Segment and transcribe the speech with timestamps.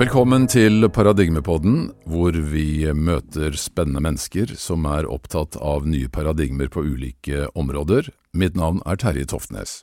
[0.00, 6.86] Velkommen til Paradigmepodden, hvor vi møter spennende mennesker som er opptatt av nye paradigmer på
[6.88, 8.08] ulike områder.
[8.32, 9.82] Mitt navn er Terje Toftnes.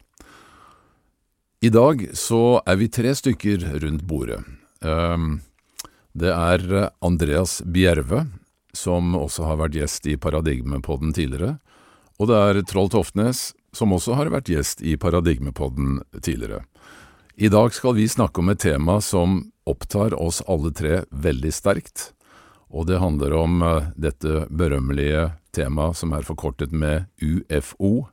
[1.61, 4.41] I dag så er vi tre stykker rundt bordet.
[4.81, 5.43] Ehm,
[6.17, 8.25] det er Andreas Bjerve,
[8.73, 11.59] som også har vært gjest i Paradigmepodden tidligere.
[12.17, 16.65] Og det er Troll Toftnes, som også har vært gjest i Paradigmepodden tidligere.
[17.39, 22.07] I dag skal vi snakke om et tema som opptar oss alle tre veldig sterkt,
[22.73, 28.07] og det handler om eh, dette berømmelige temaet som er forkortet med UFO,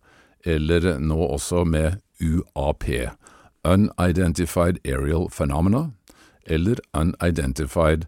[0.45, 2.85] eller nå også med UAP,
[3.65, 5.87] Unidentified Aerial Phenomena,
[6.45, 8.05] eller Unidentified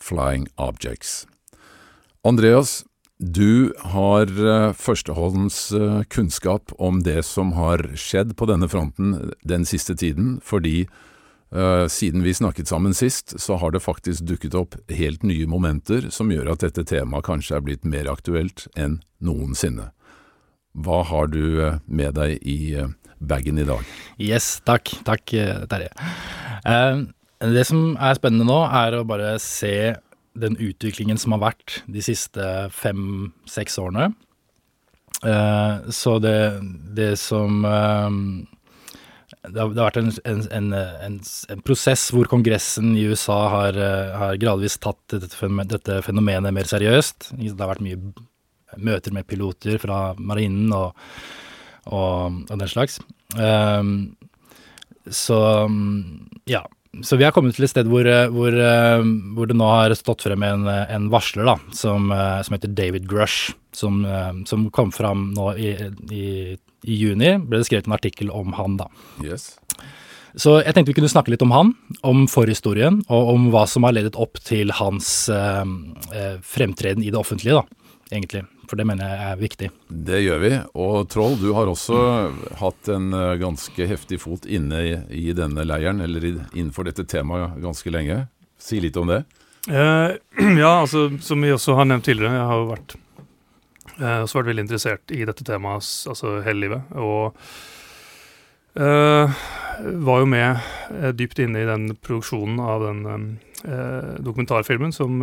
[0.00, 1.26] Flying Objects.
[2.24, 2.80] Andreas,
[3.18, 9.64] du har uh, førstehåndens uh, kunnskap om det som har skjedd på denne fronten den
[9.68, 10.86] siste tiden, fordi
[11.88, 16.32] siden vi snakket sammen sist, så har det faktisk dukket opp helt nye momenter som
[16.34, 19.86] gjør at dette temaet kanskje er blitt mer aktuelt enn noensinne.
[20.74, 22.82] Hva har du med deg i
[23.22, 23.86] bagen i dag?
[24.18, 24.90] Yes, takk.
[25.06, 25.36] Takk,
[25.70, 25.94] Terje.
[27.54, 29.94] det som er spennende nå, er å bare se
[30.36, 34.10] den utviklingen som har vært de siste fem-seks årene.
[35.24, 36.60] Uh, så det,
[36.96, 38.10] det som uh,
[39.48, 44.40] det, har, vært en, en, en, en, prosess hvor Kongressen i USA har, uh, har
[44.42, 47.30] gradvis tatt dette, fenomenet mer seriøst.
[47.38, 48.00] Det har vært mye
[48.76, 51.08] møter med piloter fra marinen og,
[51.86, 52.98] og, og den slags.
[55.16, 55.38] så
[56.50, 56.60] ja
[57.02, 59.04] så vi har kommet til et sted hvor, eh, hvor, eh,
[59.36, 63.08] hvor det nå har stått frem en, en varsler da, som, eh, som, heter David
[63.10, 64.00] Grush, som,
[64.48, 65.74] som kom fram nå i,
[66.10, 67.34] i, i, juni.
[67.44, 68.88] Ble det skrevet en artikkel om han, da.
[69.24, 69.50] Yes.
[70.36, 71.72] Så jeg tenkte vi kunne snakke litt om han,
[72.04, 75.64] om forhistorien, og om hva som har ledet opp til hans eh,
[76.44, 79.68] fremtreden i det offentlige, da, egentlig for det mener jeg er viktig.
[79.88, 80.52] Det gjør vi.
[80.82, 82.00] Og Troll, du har også
[82.60, 84.92] hatt en eh, ganske heftig fot inne i,
[85.30, 88.24] i denne leiren, eller i, innenfor dette temaet ganske lenge.
[88.58, 89.22] Si litt om det.
[89.70, 90.16] Eh,
[90.62, 92.98] ja, altså som vi også har nevnt tidligere, jeg har jo vært,
[93.96, 96.94] eh, også vært veldig interessert i dette temaet altså hele livet.
[96.98, 97.48] Og
[98.76, 100.58] var jo med
[100.92, 103.06] uh, dypt inne i den produksjonen av den
[103.66, 105.22] uh, dokumentarfilmen som,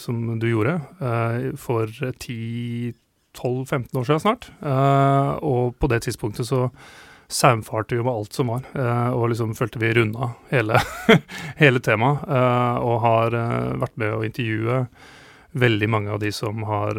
[0.00, 0.78] som, du gjorde
[1.60, 2.94] for 10-12-15
[4.00, 4.48] år siden snart.
[5.44, 6.68] og på det tidspunktet så
[7.28, 8.64] saumfarte vi med alt som var,
[9.12, 10.80] og liksom følte vi runda hele,
[11.62, 12.24] hele temaet.
[12.80, 13.36] og har
[13.84, 14.86] vært med å intervjue
[15.58, 16.96] veldig mange av de som har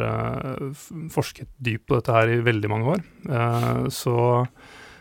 [1.11, 3.01] forsket dypt på dette her i veldig mange år.
[3.89, 4.45] så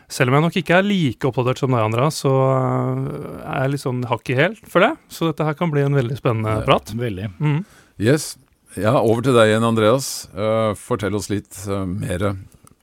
[0.09, 3.73] selv om jeg nok ikke er like oppdatert som deg, Andra, så eh, er jeg
[3.75, 4.93] litt sånn hakk i hæl for det.
[5.13, 6.93] Så dette her kan bli en veldig spennende ja, prat.
[6.97, 7.31] Veldig.
[7.37, 7.59] Mm.
[8.01, 8.33] Yes.
[8.77, 10.29] Ja, over til deg igjen, Andreas.
[10.33, 12.31] Uh, fortell oss litt uh, mer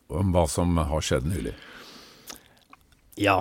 [0.06, 1.54] om hva som har skjedd nylig.
[3.18, 3.40] Ja.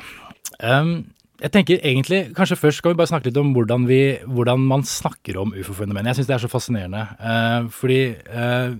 [0.61, 4.61] Um, jeg tenker egentlig, Kanskje først skal vi bare snakke litt om hvordan, vi, hvordan
[4.69, 6.13] man snakker om ufo-fenomenet.
[6.13, 7.01] Jeg syns det er så fascinerende.
[7.19, 8.01] Uh, fordi
[8.33, 8.71] uh,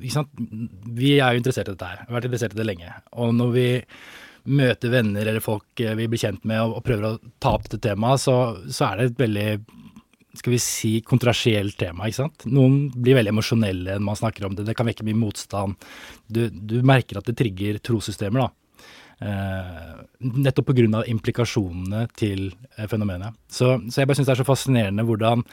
[0.97, 2.05] Vi er jo interessert i dette her.
[2.05, 2.93] Vi har vært interessert i det lenge.
[3.19, 3.67] Og når vi
[4.45, 7.65] møter venner eller folk eh, vi blir kjent med og, og prøver å ta opp
[7.67, 8.35] dette temaet, så,
[8.67, 9.47] så, er det et veldig
[10.35, 12.09] skal vi si kontrasielt tema.
[12.09, 12.45] ikke sant?
[12.51, 14.65] Noen blir veldig emosjonelle når man snakker om det.
[14.67, 15.77] Det kan vekke mye motstand.
[16.27, 18.43] Du, du merker at det trigger trossystemer.
[18.43, 18.65] da.
[19.23, 21.05] Eh, nettopp pga.
[21.07, 23.37] implikasjonene til eh, fenomenet.
[23.47, 25.45] Så, så jeg bare syns det er så fascinerende hvordan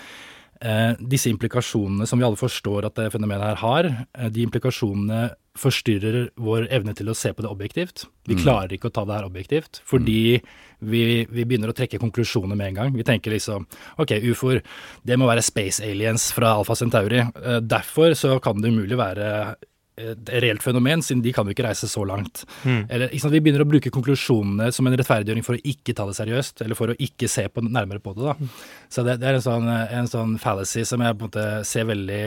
[0.99, 6.31] disse implikasjonene som vi alle forstår at det fenomenet her har, eh, de implikasjonene forstyrrer
[6.41, 8.07] vår evne til å se på det objektivt.
[8.29, 8.43] Vi mm.
[8.45, 10.53] klarer ikke å ta det her objektivt, fordi mm.
[10.89, 12.95] vi, vi, begynner å trekke konklusjoner med en gang.
[12.97, 13.67] Vi tenker liksom
[14.01, 14.63] ok, ufoer,
[15.05, 17.21] det må være space aliens fra Alfa Centauri.
[17.21, 19.57] Eh, derfor så kan det umulig være
[20.01, 22.45] et reelt fenomen, siden de kan jo ikke reise så langt.
[22.65, 22.87] Mm.
[22.89, 26.63] Eller, Vi begynner å bruke konklusjonene som en rettferdiggjøring for å ikke ta det seriøst,
[26.65, 28.25] eller for å ikke se på, nærmere på det.
[28.31, 28.37] da.
[28.39, 28.49] Mm.
[28.89, 31.89] Så det, det er en sånn, en sånn, fallacy som jeg på en måte ser
[31.91, 32.25] veldig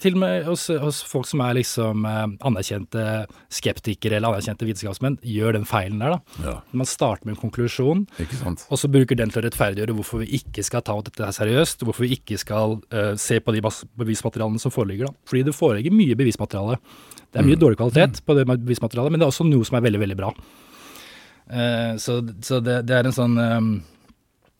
[0.00, 3.04] til og med hos, hos, folk som er liksom eh, anerkjente
[3.52, 6.16] skeptikere eller anerkjente vitenskapsmenn, gjør den feilen der.
[6.16, 6.44] da.
[6.44, 6.54] Ja.
[6.72, 8.04] Man starter med en konklusjon,
[8.58, 11.84] og så bruker den til å rettferdiggjøre hvorfor vi ikke skal ta dette her seriøst,
[11.86, 15.10] hvorfor vi ikke skal uh, se på de bevismaterialene som foreligger.
[15.10, 15.28] da.
[15.28, 16.80] Fordi det foreligger mye bevismateriale.
[17.28, 17.62] Det er mye mm.
[17.62, 20.32] dårlig kvalitet på det bevismaterialet, men det er også noe som er veldig, veldig bra.
[21.48, 23.72] Uh, så, så det, det, er en sånn um,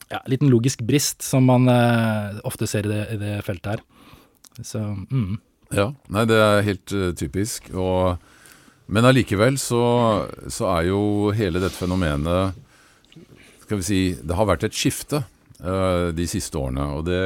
[0.08, 3.86] ja, liten logisk brist som man uh, ofte ser i det, i det feltet her.
[4.64, 5.38] Så, mm.
[5.74, 7.68] Ja, nei, det er helt uh, typisk.
[7.76, 8.18] Og,
[8.88, 9.82] men allikevel så,
[10.48, 11.00] så, er jo
[11.36, 12.56] hele dette fenomenet
[13.66, 15.22] Skal vi si Det har vært et skifte.
[15.64, 16.88] uh, de siste årene.
[16.98, 17.20] Og det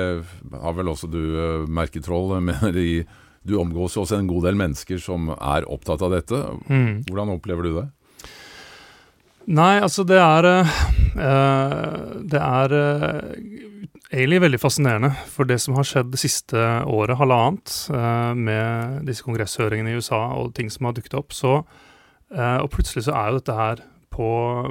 [0.53, 2.39] har vel også du uh, merket, Troll.
[2.51, 3.03] Mener i,
[3.43, 6.39] du omgås jo også en god del mennesker som er opptatt av dette.
[6.69, 7.03] Mm.
[7.09, 7.89] Hvordan opplever du det?
[9.53, 10.75] Nei, altså det er uh,
[12.23, 13.71] Det er uh,
[14.13, 15.13] egentlig veldig fascinerende.
[15.33, 20.21] For det som har skjedd det siste året, halvannet, uh, med disse kongresshøringene i USA
[20.39, 21.63] og ting som har dukket opp, så
[22.33, 24.29] Og plutselig så er jo dette her på,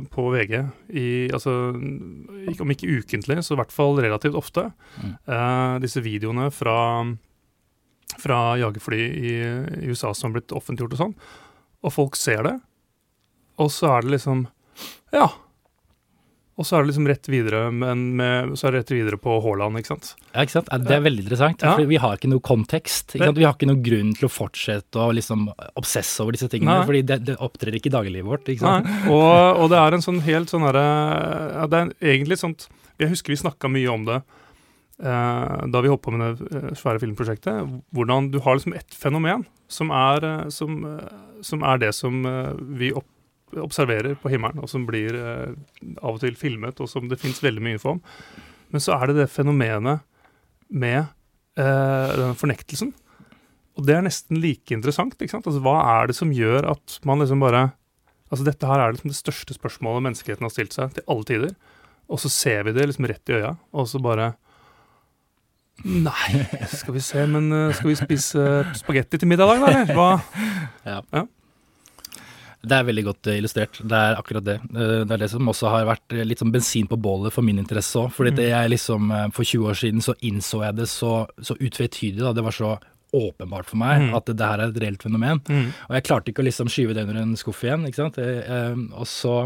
[0.09, 0.53] på VG
[0.97, 4.63] i Altså om ikke ukentlig, så i hvert fall relativt ofte.
[4.97, 5.81] Mm.
[5.83, 7.05] disse videoene fra
[8.19, 9.35] fra jagerfly i,
[9.85, 11.15] i USA som har blitt offentliggjort og sånn.
[11.85, 12.55] Og folk ser det,
[13.61, 14.45] og så er det liksom
[15.13, 15.29] ja.
[16.59, 19.37] Og så er det liksom rett videre, men med, så er det rett videre på
[19.41, 20.09] Haaland, ikke sant.
[20.33, 20.67] Ja, ikke sant.
[20.83, 21.63] Det er veldig interessant.
[21.63, 21.77] Ja.
[21.79, 23.15] For vi har ikke noe kontekst.
[23.15, 23.39] Ikke sant?
[23.39, 25.47] Vi har ikke noen grunn til å fortsette å liksom
[25.79, 26.81] obsesse over disse tingene.
[26.81, 26.89] Nei.
[26.89, 28.51] fordi det, det opptrer ikke i dagliglivet vårt.
[28.51, 28.89] ikke sant?
[28.89, 29.15] Nei.
[29.15, 32.67] Og, og det er en sånn helt sånn herre ja, Det er egentlig sånt
[33.01, 36.67] Jeg husker vi snakka mye om det eh, da vi holdt på med det eh,
[36.77, 37.73] svære filmprosjektet.
[37.95, 41.17] Hvordan du har liksom ett fenomen som er, eh, som, eh,
[41.47, 42.21] som er det som
[42.77, 43.07] vi opp
[43.59, 45.51] observerer på himmelen, og som blir eh,
[45.99, 48.01] av og til filmet, og som det fins veldig mye info om.
[48.71, 50.05] Men så er det det fenomenet
[50.71, 51.01] med
[51.59, 52.93] eh, den fornektelsen.
[53.79, 55.15] Og det er nesten like interessant.
[55.17, 55.47] ikke sant?
[55.47, 57.71] Altså, Hva er det som gjør at man liksom bare
[58.31, 61.49] Altså Dette her er liksom det største spørsmålet menneskeheten har stilt seg til alle tider.
[62.07, 64.29] Og så ser vi det liksom rett i øya, og så bare
[65.81, 68.45] Nei, skal vi se, men uh, skal vi spise
[68.77, 69.93] spagetti til middag, da, eller?
[69.97, 70.09] Hva?
[70.85, 70.99] Ja.
[71.11, 71.25] ja.
[72.61, 73.79] Det er veldig godt eh, illustrert.
[73.81, 74.57] Det er akkurat det.
[74.69, 77.45] Eh, det er det som også har vært eh, litt sånn bensin på bålet for
[77.45, 78.11] min interesse òg.
[78.13, 82.21] Fordi det jeg liksom, for 20 år siden så innså jeg det så, så utvetydig.
[82.21, 82.75] da, Det var så
[83.11, 84.11] åpenbart for meg mm.
[84.15, 85.41] at det her er et reelt fenomen.
[85.49, 85.71] Mm.
[85.89, 87.89] Og jeg klarte ikke å liksom skyve det under en skuff igjen.
[87.89, 88.21] ikke sant?
[88.21, 89.41] Og så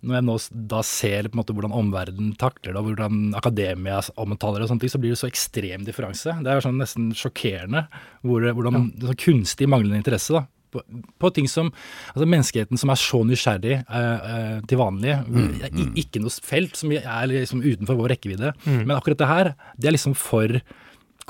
[0.00, 0.34] når jeg nå
[0.72, 4.70] da ser på en måte hvordan omverdenen takler det, og hvordan akademia omtaler det, og
[4.72, 6.38] sånne ting, så blir det så ekstrem differanse.
[6.40, 7.84] Det er sånn nesten sjokkerende
[8.24, 9.10] hvor, hvordan ja.
[9.10, 10.82] sånn kunstig manglende interesse da, på,
[11.18, 11.70] på, ting som
[12.12, 15.16] altså Menneskeheten som er så nysgjerrig uh, uh, til vanlig.
[15.26, 15.90] Mm, mm.
[16.00, 18.54] Ikke noe felt som er liksom utenfor vår rekkevidde.
[18.64, 18.84] Mm.
[18.84, 20.60] Men akkurat det her, det er liksom for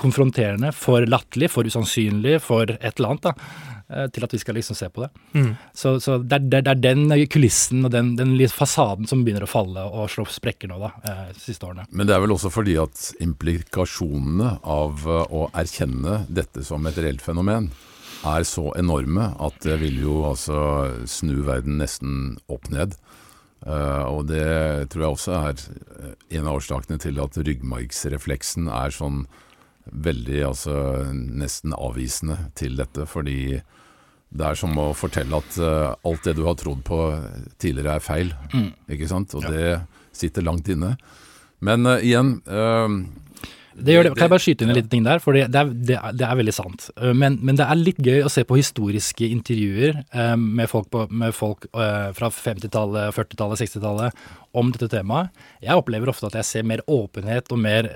[0.01, 3.29] konfronterende, for latterlig, for usannsynlig, for et eller annet.
[3.29, 3.35] da
[3.91, 5.11] eh, til at vi skal liksom se på det.
[5.35, 5.51] Mm.
[5.75, 9.51] Så, så det, er, det, er, den kulissen og den, den fasaden som begynner å
[9.51, 10.93] falle og slå sprekker nå, da,
[11.35, 11.89] de siste årene.
[11.91, 17.25] Men det er vel også fordi at implikasjonene av å erkjenne dette som et reelt
[17.25, 17.69] fenomen,
[18.27, 20.61] er så enorme at det vil jo altså
[21.09, 22.97] snu verden nesten opp ned.
[23.61, 28.95] Uh, og det tror jeg også er eh, en av årsakene til at ryggmargsrefleksen er
[28.97, 29.27] sånn
[29.91, 30.77] veldig, altså
[31.13, 33.05] nesten avvisende til dette.
[33.09, 33.61] Fordi
[34.31, 37.03] det er som å fortelle at uh, alt det du har trodd på
[37.61, 38.33] tidligere er feil.
[38.55, 38.71] Mm.
[38.97, 39.37] Ikke sant?
[39.37, 39.53] Og ja.
[39.53, 40.95] det sitter langt inne.
[41.61, 42.39] Men uh, igjen
[43.75, 44.13] det gjør det.
[44.17, 45.21] Kan jeg bare skyte inn en liten ting der?
[45.23, 46.89] For det, er, det, det er, veldig sant.
[46.97, 50.91] Eh, men, men, det er litt gøy å se på historiske intervjuer eh, med folk,
[50.93, 54.25] på, med folk eh, fra 50-tallet, 40-tallet, 60-tallet
[54.59, 55.31] om dette temaet.
[55.63, 57.91] Jeg opplever ofte at jeg ser mer åpenhet og mer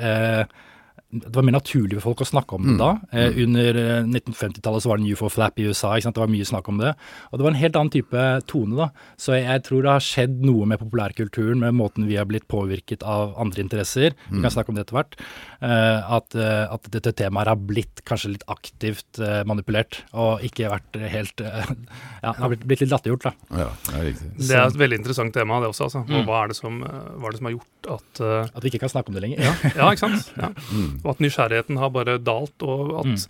[1.14, 2.80] det var mer naturlig for folk å snakke om det mm.
[2.80, 2.90] da.
[3.14, 3.36] Eh, mm.
[3.44, 5.92] under 1950-tallet eh, så var det en UFO-flap i USA.
[5.94, 6.16] ikke sant?
[6.16, 6.92] Det var mye snakk om det.
[7.30, 8.78] Og det var en helt annen type tone.
[8.78, 8.88] da.
[9.20, 12.48] Så jeg, jeg tror det har skjedd noe med populærkulturen, med måten vi har blitt
[12.50, 14.16] påvirket av andre interesser.
[14.26, 14.54] Vi kan mm.
[14.56, 15.18] snakke om det etter hvert.
[15.64, 20.68] Eh, at, eh, at, dette temaet har blitt kanskje litt aktivt eh, manipulert, og ikke
[20.68, 21.40] vært helt
[22.24, 23.62] Ja, har blitt, blitt litt latterliggjort, da.
[23.62, 24.30] Ja, det, er riktig.
[24.42, 25.88] det er et veldig interessant tema, det også.
[25.88, 26.04] altså.
[26.04, 28.82] Og hva er det som, hva er det som har gjort at At vi ikke
[28.84, 29.44] kan snakke om det lenger?
[29.44, 30.32] ja, ja ikke sant.
[30.40, 30.50] Ja.
[30.72, 30.90] Mm.
[31.02, 33.26] Og at nysgjerrigheten har bare dalt, og at mm.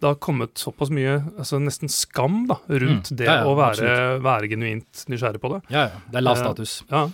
[0.00, 3.16] Det har kommet såpass mye altså nesten skam da, rundt mm.
[3.16, 3.92] det ja, ja, å være,
[4.24, 5.60] være, genuint nysgjerrig på det.
[5.72, 6.02] Ja, ja.
[6.12, 6.74] Det er lav eh, status.
[6.90, 7.04] ja.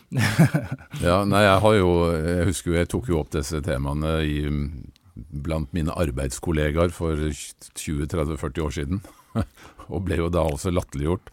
[1.08, 4.36] ja, nei, jeg har jo Jeg husker jo jeg tok jo opp disse temaene i,
[5.14, 9.02] blant mine arbeidskollegaer for 20-30-40 år siden.
[9.92, 11.30] og ble jo da også latterliggjort.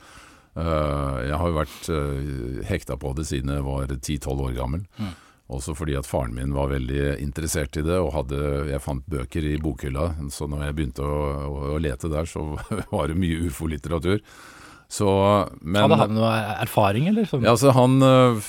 [0.59, 4.85] Uh, jeg har jo vært uh, hekta på det siden jeg var 10-12 år gammel.
[4.99, 5.13] Mm.
[5.49, 8.37] Også fordi at faren min var veldig interessert i det, og hadde,
[8.69, 10.11] jeg fant bøker i bokhylla.
[10.29, 12.45] Så når jeg begynte å, å, å lete der, så
[12.93, 14.21] var det mye ufo-litteratur.
[15.85, 16.29] Hadde han noe
[16.63, 17.27] erfaring, eller?
[17.29, 17.43] Sånn?
[17.45, 18.39] Ja, altså han øh,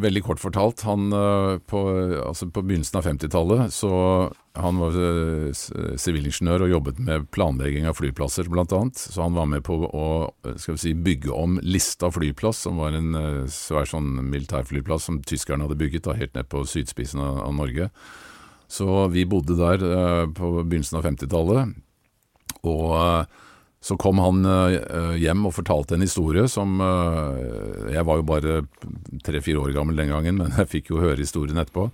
[0.00, 1.82] Veldig kort fortalt, han øh, på,
[2.24, 3.90] altså på begynnelsen av 50-tallet så
[4.58, 8.98] Han var øh, sivilingeniør og jobbet med planlegging av flyplasser, blant annet.
[8.98, 10.06] Så han var med på å
[10.42, 13.14] vi si, bygge om Lista flyplass, som var en
[13.52, 17.90] svær sånn militærflyplass som tyskerne hadde bygget da, helt ned på sydspissen av, Norge.
[18.68, 19.82] Så vi bodde der
[20.36, 21.76] på begynnelsen av 50-tallet.
[22.68, 23.36] Og
[23.80, 24.42] Så kom han
[25.22, 28.56] hjem og fortalte en historie som Jeg var jo bare
[29.22, 31.86] tre-fire år gammel den gangen, men jeg fikk jo høre historien etterpå.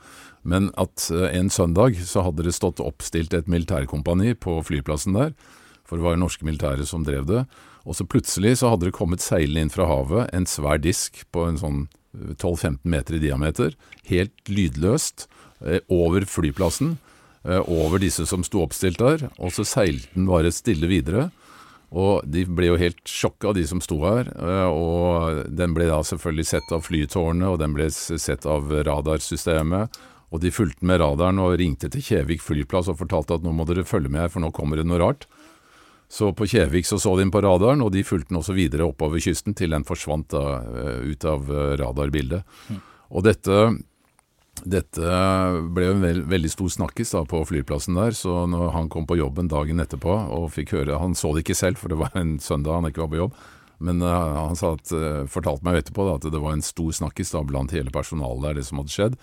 [0.44, 5.34] Men at uh, en søndag så hadde det stått oppstilt et militærkompani på flyplassen der.
[5.84, 7.44] For det var jo norske militære som drev det.
[7.84, 11.44] Og så plutselig så hadde det kommet seilende inn fra havet en svær disk på
[11.48, 11.80] en sånn
[12.14, 13.74] 12-15 meter i diameter.
[14.08, 15.28] Helt lydløst.
[15.88, 16.98] over flyplassen.
[17.44, 19.28] over disse som sto oppstilt der.
[19.38, 21.30] Og så seilte den bare stille videre.
[21.94, 24.30] Og de ble jo helt sjokka, de som sto her.
[24.34, 30.00] Eh, og den ble da selvfølgelig sett av flytårnet, og den ble sett av radarsystemet.
[30.34, 33.66] Og de fulgte med radaren og ringte til Kjevik flyplass og fortalte at nå må
[33.68, 35.28] dere følge med her, for nå kommer det noe rart.
[36.10, 38.88] Så på Kjevik så, så de den på radaren, og de fulgte den også videre
[38.90, 42.56] oppover kysten til den forsvant da, eh, ut av eh, radarbildet.
[42.70, 42.80] Mm.
[43.14, 43.58] Og dette
[44.62, 45.14] dette
[45.74, 49.18] ble en veld, veldig stor snakkis da på flyplassen der, så når han kom på
[49.18, 52.38] jobben dagen etterpå og fikk høre Han så det ikke selv, for det var en
[52.38, 53.34] søndag han ikke var på jobb.
[53.84, 57.34] Men uh, han at, uh, fortalte meg etterpå da, at det var en stor snakkis
[57.34, 59.18] da blant hele personalet der, det som hadde skjedd.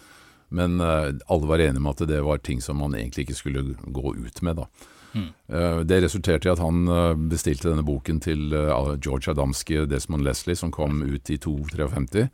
[0.51, 3.63] Men uh, alle var enige med at det var ting som man egentlig ikke skulle
[3.81, 4.61] gå ut med.
[4.61, 4.67] da.
[5.11, 5.27] Mm.
[5.83, 6.85] Det resulterte i at han
[7.27, 8.45] bestilte denne boken til
[9.03, 12.29] George Adamski, Desmond Leslie, som kom ut i 253.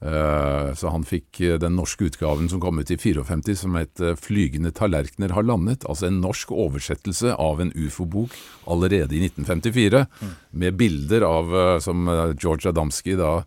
[0.00, 4.00] Eh, så han fikk eh, den norske utgaven som kom ut i 54, som het
[4.00, 5.84] eh, 'Flygende tallerkener har landet'.
[5.84, 8.32] Altså en norsk oversettelse av en ufo-bok
[8.64, 10.32] allerede i 1954, mm.
[10.50, 11.52] med bilder av,
[11.84, 12.08] som
[12.40, 13.42] George Adamski da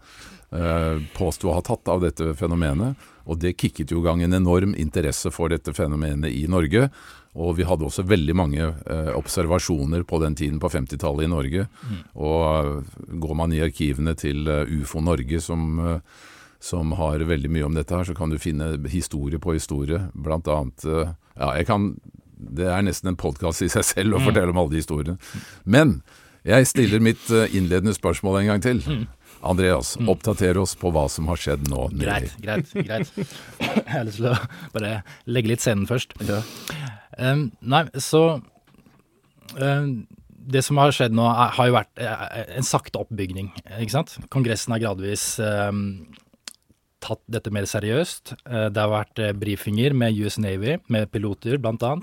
[1.17, 2.93] påsto å ha tatt av dette fenomenet.
[3.30, 6.89] Og det kicket jo i gang en enorm interesse for dette fenomenet i Norge.
[7.34, 11.65] Og vi hadde også veldig mange eh, observasjoner på den tiden på 50-tallet i Norge.
[11.88, 12.03] Mm.
[12.20, 15.82] Og går man i arkivene til UFO Norge, som
[16.63, 20.06] som har veldig mye om dette her, så kan du finne historie på historie.
[20.15, 21.96] Blant annet eh, Ja, jeg kan
[22.38, 24.27] Det er nesten en podkast i seg selv å mm.
[24.30, 25.18] fortelle om alle de historiene.
[25.63, 25.98] Men
[26.48, 28.80] jeg stiller mitt eh, innledende spørsmål en gang til.
[28.80, 29.03] Mm.
[29.43, 30.09] Andreas, mm.
[30.13, 31.89] oppdater oss på hva som har skjedd nå.
[32.00, 32.71] Greit, greit.
[32.73, 33.13] greit.
[33.59, 34.38] Jeg har lyst til å
[34.73, 34.95] bare
[35.27, 36.15] legge litt scenen først.
[36.27, 36.41] Ja.
[37.19, 38.23] Um, nei, så
[39.59, 39.93] um,
[40.27, 43.51] det som har skjedd nå, er, har jo vært en sakte oppbygning.
[43.77, 44.17] ikke sant?
[44.33, 45.85] Kongressen har gradvis um,
[47.03, 48.35] tatt dette mer seriøst.
[48.47, 51.93] Eh, det har vært eh, brifinger med US Navy, med piloter bl.a.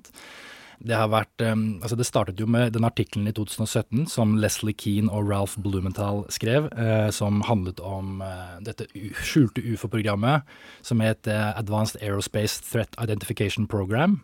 [0.81, 4.77] Det har vært um, Altså, det startet jo med den artikkelen i 2017 som Leslie
[4.77, 6.71] Keane og Ralph Blumenthal skrev,
[7.13, 8.23] som handlet om
[8.65, 8.87] dette
[9.21, 10.47] skjulte ufo-programmet
[10.87, 14.21] som het Advanced Aerospace Threat Identification Program,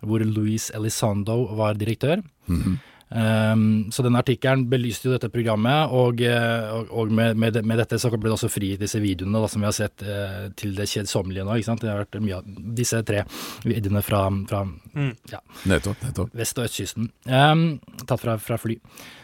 [0.00, 2.22] hvor Louise Elizondo var direktør.
[2.46, 2.76] Mm -hmm.
[3.06, 7.78] Um, så den artikkelen belyste jo dette programmet, og, eh, og, og med, med, med,
[7.78, 10.74] dette så ble det også fri disse videoene da, som vi har sett uh, til
[10.74, 11.54] det kjedsommelige nå.
[11.54, 11.84] ikke sant?
[11.84, 13.22] Det har vært mye av disse tre
[13.62, 15.12] videoene fra, fra mm.
[15.30, 16.34] ja, nettopp, nettopp.
[16.34, 17.12] vest- og østkysten.
[17.30, 17.68] Um,
[18.02, 18.80] tatt fra, fra fly.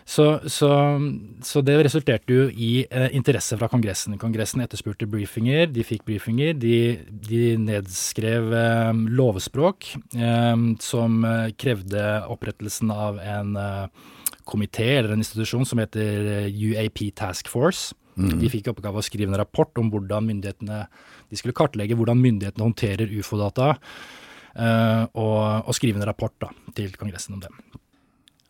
[0.07, 0.69] Så, så,
[1.47, 4.15] så, det resulterte jo i uh, interesse fra Kongressen.
[4.19, 6.55] Kongressen etterspurte briefinger, de fikk briefinger.
[6.55, 6.79] De,
[7.27, 9.91] de nedskrev uh, lovspråk
[10.83, 11.23] som
[11.59, 13.57] krevde opprettelsen av en
[14.49, 17.95] komité eller en institusjon som heter UAP Task Force.
[18.17, 18.35] Mm.
[18.43, 20.83] De fikk oppgave å skrive en rapport om hvordan myndighetene
[21.31, 23.71] De skulle kartlegge hvordan myndighetene håndterer ufo-data,
[24.59, 27.49] uh, og, og, skrive en rapport da, til Kongressen om det.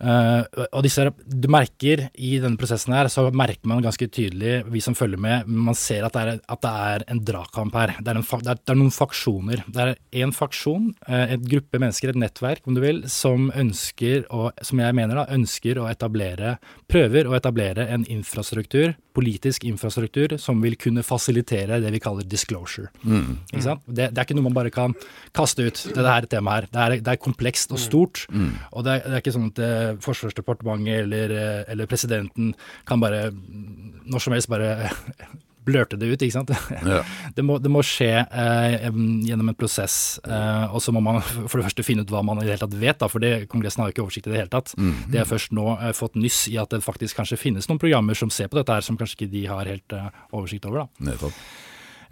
[0.02, 0.42] Uh,
[0.72, 4.96] og disse, du merker I denne prosessen her, så merker man ganske tydelig, vi som
[4.98, 7.94] følger med, man ser at det er, at det er en dragkamp her.
[8.00, 9.62] Det er, en, det, er, det er, noen faksjoner.
[9.70, 9.94] Det er
[10.24, 14.82] en faksjon, uh, et gruppe mennesker, et nettverk om du vil, som ønsker, å, som
[14.82, 16.56] jeg mener da, ønsker å etablere,
[16.90, 22.90] prøver å etablere en infrastruktur, politisk infrastruktur, som vil kunne fasilitere det vi kaller disclosure.
[23.04, 23.38] Mm.
[23.52, 23.86] Ikke sant?
[23.86, 24.96] Det, det, er ikke noe man bare kan
[25.36, 26.68] kaste ut, det her temaet her.
[26.72, 28.24] Det er, det er komplekst og stort.
[28.32, 28.54] Mm.
[28.72, 29.60] og det er, det er ikke sånn at
[30.00, 32.54] Forsvarsdepartementet eller, eh, eller, presidenten
[32.88, 34.90] kan bare når som helst bare
[35.66, 36.52] blørte det ut, ikke sant.
[36.82, 37.02] Ja.
[37.36, 38.88] Det, må, det, må, skje eh,
[39.26, 40.18] gjennom en prosess.
[40.26, 41.20] Eh, og så må man
[41.50, 43.46] for det første finne ut hva man i det hele tatt vet, da, for det,
[43.52, 44.74] Kongressen har jo ikke oversikt i det hele tatt.
[44.76, 44.94] Mm.
[45.12, 48.18] De har først nå eh, fått nyss i at det faktisk kanskje finnes noen programmer
[48.18, 50.84] som ser på dette her, som kanskje ikke de har helt eh, oversikt over.
[50.84, 51.10] da.
[51.10, 51.44] Nettopp.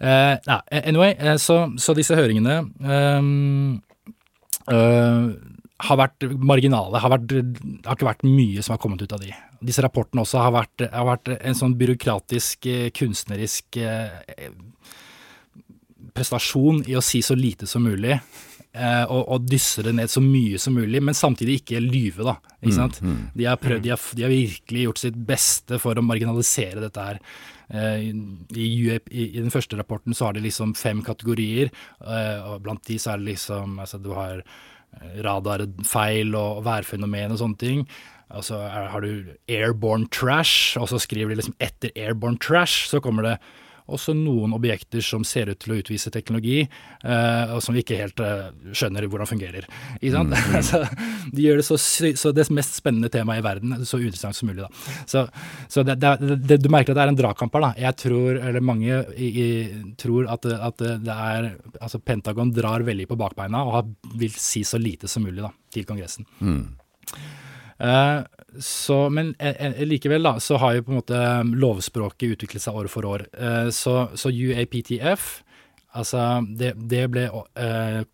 [0.01, 0.33] Uh,
[0.73, 3.75] anyway, så, så, disse høringene um,
[4.65, 5.27] uh,
[5.81, 6.99] har vært marginale.
[7.01, 9.31] Har, vært, har, ikke vært mye som har kommet ut av de.
[9.63, 14.47] Disse rapportene også har vært, har vært en sånn byråkratisk, eh, kunstnerisk eh,
[16.15, 18.17] prestasjon i å si så lite som mulig.
[18.71, 22.37] Eh, og, og, dysse det ned så mye som mulig, men samtidig ikke lyve, da.
[22.61, 23.01] Ikke mm, sant?
[23.01, 23.23] Mm, mm.
[23.35, 27.07] De, har prøvd, de, har, de, har virkelig gjort sitt beste for å marginalisere dette
[27.09, 27.23] her.
[27.71, 28.09] I,
[28.59, 28.65] i,
[29.15, 31.69] I, den første rapporten så har de liksom fem kategorier,
[32.03, 34.41] og blant de så er det liksom altså du har
[35.25, 37.85] radarfeil og værfenomen og sånne ting.
[38.31, 43.01] Og så har du airborne trash, og så skriver de liksom etter airborne trash, så
[43.03, 43.35] kommer det
[43.93, 47.99] også noen objekter som ser ut til å utvise teknologi, eh, og som vi ikke
[47.99, 49.67] helt eh, skjønner hvordan fungerer.
[50.21, 50.33] Mm.
[50.65, 50.79] så
[51.33, 54.65] de gjør det så, så, det mest spennende temaet i verden så uinteressant som mulig.
[54.65, 54.97] Da.
[55.09, 55.23] Så,
[55.71, 57.67] så det, det, det, du merker at det er en dragkamp her.
[57.79, 59.47] Jeg tror, eller mange i, i,
[59.99, 64.79] tror at, at, det er altså Pentagon drar veldig på bakbeina og vil si så
[64.81, 66.27] lite som mulig da, til Kongressen.
[66.41, 66.63] Mm.
[67.81, 68.21] Uh,
[68.59, 72.63] så, men eh, eh, likevel da, så har jo på en måte um, lovspråket utviklet
[72.63, 73.25] seg år for år.
[73.31, 75.31] Eh, så, så UAPTF
[75.91, 76.23] altså
[76.55, 77.25] det, det ble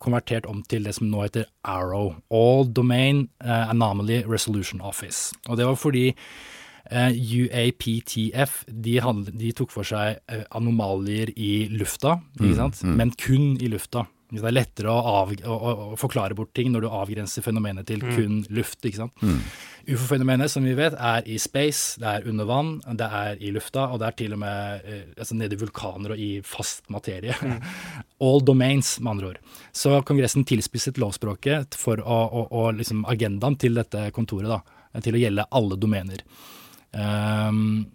[0.01, 2.15] konvertert om til det som nå heter ARROW.
[2.33, 5.35] All Domain Anomaly Resolution Office.
[5.45, 6.07] Og det var fordi
[6.89, 10.17] UAPTF de, handlet, de, tok for seg
[10.57, 12.15] anomalier i lufta?
[12.41, 12.95] Mm, mm.
[12.97, 14.07] men kun i lufta.
[14.27, 18.01] Det er lettere å, av, å, å, forklare bort ting når du avgrenser fenomenet til
[18.03, 18.09] mm.
[18.17, 18.81] kun luft.
[18.83, 19.23] ikke sant?
[19.23, 19.37] Mm.
[19.87, 23.85] UFO-fenomenet, som vi vet, er i space, det er under vann, det er i lufta,
[23.87, 27.37] og det er til og med eh, altså nede i vulkaner og i fast materie.
[27.39, 27.55] Mm.
[28.27, 29.39] All domains, med andre ord.
[29.71, 34.59] Så Kongressen tilspisset lovspråket for å, å, å liksom agendaen til dette kontoret da,
[35.05, 36.27] til å gjelde alle domener.
[36.91, 37.85] Um,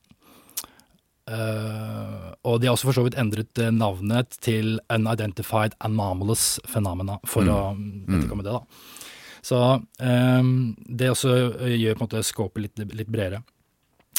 [1.31, 7.21] Uh, og de har også for så vidt endret uh, navnet til Unidentified Anomalous Phenomena
[7.23, 7.52] for mm.
[7.52, 7.61] å
[8.17, 8.49] etterkomme mm.
[8.49, 8.57] det.
[8.57, 8.62] da.
[9.43, 9.61] Så
[10.02, 10.52] um,
[10.87, 11.37] det også
[11.71, 13.43] gjør på en måte skåpet litt, litt bredere.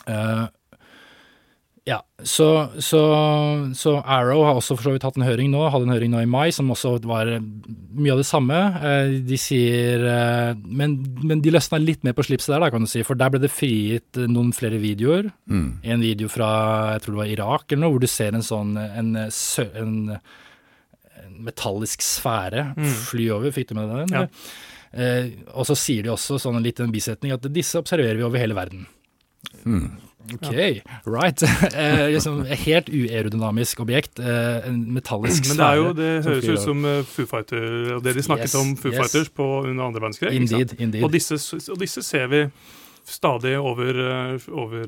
[0.08, 0.48] Uh,
[1.84, 3.00] ja, så, så,
[3.76, 6.22] så, Arrow har også for så vidt hatt en høring nå, hadde en høring nå
[6.24, 8.60] i mai, som også var mye av det samme.
[8.80, 10.96] Eh, de sier eh, Men,
[11.28, 13.04] men de løsna litt mer på slipset der, da, kan du si.
[13.04, 15.28] For der ble det frigitt noen flere videoer.
[15.52, 15.68] Mm.
[15.84, 16.54] En video fra
[16.94, 19.98] jeg tror det var Irak eller noe, hvor du ser en sånn en, en, en
[21.44, 22.94] metallisk sfære mm.
[23.10, 23.52] fly over.
[23.56, 24.24] Fikk du med deg den?
[24.24, 24.48] Ja.
[24.94, 28.40] Eh, og så sier de også sånn en liten bisetning at disse observerer vi over
[28.40, 28.88] hele verden.
[29.66, 29.88] Mm.
[30.34, 31.44] Ok, right.
[31.76, 34.20] eh, liksom, helt uaerodynamisk objekt.
[34.20, 35.58] Eh, en metallisk sfære.
[35.58, 37.66] Men det er jo, det høres ut som uh, Foo Fighter,
[37.98, 39.02] og det de snakket yes, om Foo yes.
[39.02, 40.32] Fighters på under andre verdenskrig.
[40.38, 41.04] Indeed, indeed.
[41.04, 41.40] Og disse,
[41.72, 42.46] og disse ser vi
[43.04, 44.88] stadig over, eh, over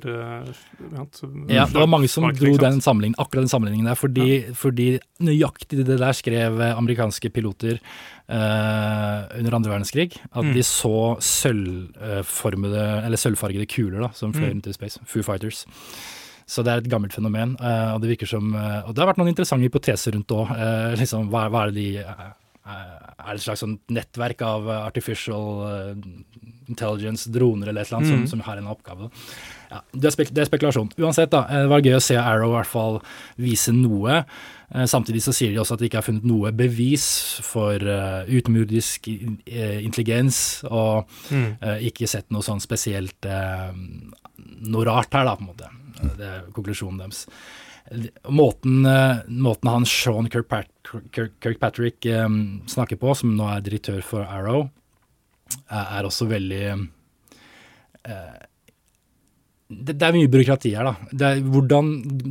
[1.49, 2.79] Ja, det var mange som dro den
[3.17, 4.53] akkurat den sammenligningen der, fordi, ja.
[4.53, 7.79] fordi nøyaktig det der skrev amerikanske piloter
[8.25, 10.15] Uh, under andre verdenskrig.
[10.31, 10.53] At mm.
[10.55, 14.53] de så sølvformede, eller sølvfargede kuler da, som fløy mm.
[14.55, 15.01] rundt i space.
[15.05, 15.61] Foo Fighters.
[16.49, 17.53] Så det er et gammelt fenomen.
[17.61, 20.55] Uh, og det virker som uh, Og det har vært noen interessante hypoteser rundt òg.
[20.97, 21.87] liksom, hva, hva, er det de
[22.65, 25.93] Er det et slags sånn nettverk av artificial
[26.65, 28.25] intelligence, droner eller et eller annet, mm.
[28.25, 29.11] som, som, har en oppgave?
[29.75, 30.93] Ja, det, er det er spekulasjon.
[31.01, 31.43] Uansett, da.
[31.51, 32.99] Det var gøy å se Arrow i hvert fall
[33.41, 34.21] vise noe.
[34.71, 37.05] Eh, samtidig så sier de også at de ikke har funnet noe bevis
[37.45, 40.37] for uh, utenomjordisk uh, intelligens,
[40.69, 41.49] og mm.
[41.59, 43.27] uh, ikke sett noe sånn spesielt
[44.65, 45.69] noe rart her, da, på en måte.
[46.15, 47.25] Det er konklusjonen deres.
[48.33, 48.81] Måten,
[49.29, 54.69] måten han Sean Kirkpatrick, Kirkpatrick um, snakker på, som nå er direktør for Arrow,
[55.67, 56.63] er, er også veldig
[59.65, 61.09] det, det, er mye byråkrati her, da.
[61.09, 61.87] Det er hvordan,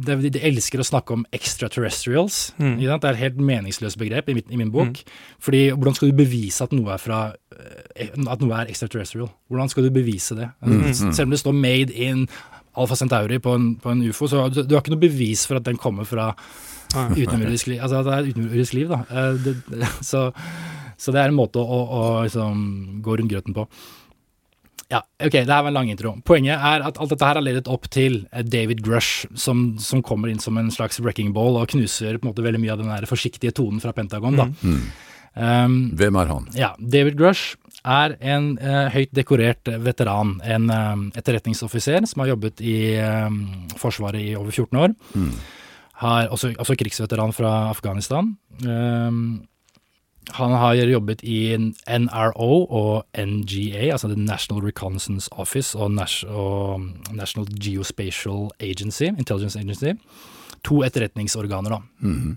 [0.07, 2.53] det, de elsker å snakke om extraterrestrials.
[2.63, 2.77] Mm.
[2.79, 5.01] Det er et helt meningsløst begrep i, mitt, i min bok.
[5.01, 5.17] Mm.
[5.43, 7.25] Fordi hvordan skal du bevise at noe er fra
[7.59, 9.33] eh, at noe er extraterrestrial?
[9.51, 10.53] Hvordan skal du bevise det?
[10.63, 10.77] Mm.
[10.85, 10.95] mm.
[11.11, 12.29] Selv om det står 'made in
[12.77, 15.59] Alfa Centauri' på en, på en ufo, så du, du, har ikke noe bevis for
[15.59, 16.33] at den kommer fra
[16.95, 17.83] utenomjordisk liv.
[17.83, 19.03] Altså det er utenomjordisk liv, da.
[19.11, 19.57] Eh, det,
[20.11, 20.29] så,
[20.97, 23.67] så, det er en måte å, å, å liksom, gå rundt grøten på.
[24.93, 26.13] Ja, ok, det her var en lang intro.
[26.27, 30.03] Poenget er at alt dette her har ledet opp til eh, David Grush, som, som
[30.05, 32.83] kommer inn som en slags wrecking ball og knuser på en måte veldig mye av
[32.83, 34.39] den der forsiktige tonen fra Pentagon.
[34.41, 34.49] da.
[34.63, 34.87] Mm.
[35.35, 36.45] Um, Hvem er han?
[36.55, 40.37] Ja, David Grush er en uh, høyt dekorert veteran.
[40.47, 43.33] En uh, etterretningsoffiser som har jobbet i uh,
[43.81, 44.95] Forsvaret i over 14 år.
[45.15, 45.33] Mm.
[46.05, 48.33] Har også, også, krigsveteran fra Afghanistan.
[48.63, 49.45] Um,
[50.33, 58.49] han har jobbet i NRO og NGA, altså The National Reconnaissance Office og, National Geospatial
[58.61, 59.95] Agency, Intelligence Agency.
[60.65, 61.83] To etterretningsorganer, da.
[62.01, 62.37] Mm -hmm.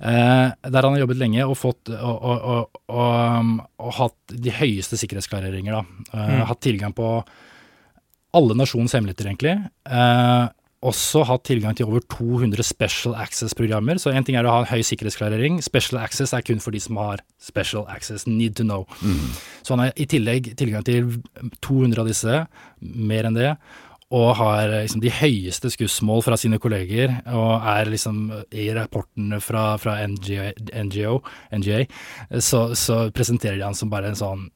[0.00, 4.96] eh, der han har jobbet lenge og fått og, og, um, og hatt de høyeste
[4.96, 5.72] sikkerhetsklareringer.
[5.72, 5.84] da.
[6.12, 6.46] Eh, mm.
[6.46, 7.24] Hatt tilgang på
[8.34, 9.70] alle nasjonens hemmeligheter, egentlig.
[9.88, 10.48] Eh,
[10.88, 13.98] også hatt tilgang til over 200 special access-programmer.
[14.00, 15.58] Så én ting er å ha en høy sikkerhetsklarering.
[15.64, 18.86] Special access er kun for de som har special access, need to know.
[19.02, 19.34] Mm.
[19.62, 21.18] Så han har i tillegg tilgang til
[21.66, 22.38] 200 av disse,
[22.80, 23.56] mer enn det.
[24.14, 29.72] Og har liksom de høyeste skussmål fra sine kolleger, og er liksom i rapportene fra,
[29.82, 31.18] fra NGO,
[31.58, 31.82] NGA,
[32.38, 34.46] så, så presenterer de han som bare en sånn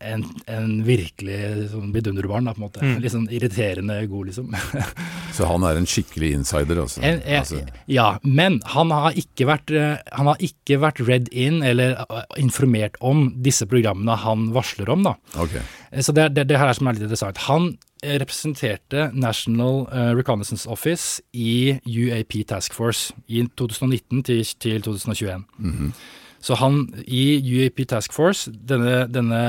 [0.00, 2.82] en, en virkelig sånn vidunderbarn, da, på en måte.
[2.84, 2.98] Mm.
[3.00, 4.52] Litt sånn irriterende god, liksom.
[5.36, 7.00] Så han er en skikkelig insider, altså.
[7.00, 11.30] En, en, altså ja, men han har ikke vært, eh, han har ikke vært read
[11.32, 15.16] in eller eh, informert om disse programmene han varsler om, da.
[15.40, 15.56] ok.
[15.90, 17.40] Eh, Så det, det, det her er som er litt interessant.
[17.48, 17.70] Han
[18.02, 25.44] eh, representerte National eh, Reconnaissance Office i UAP Task Force i 2019 til, til 2021.
[25.58, 25.92] Mhm.
[26.44, 29.40] Så han i UAP Task Force, denne, denne,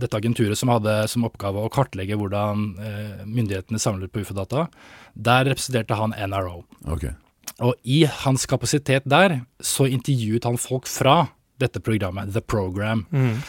[0.00, 4.68] dette agenturet som hadde som oppgave å kartlegge hvordan eh, myndighetene samler på ufo-data,
[5.14, 6.62] der representerte han NRO.
[6.94, 7.16] Okay.
[7.64, 11.24] Og i hans kapasitet der så intervjuet han folk fra
[11.58, 13.04] dette programmet, The Program.
[13.10, 13.40] Mm.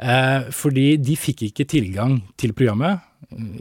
[0.00, 3.02] Eh, fordi de fikk ikke tilgang til programmet,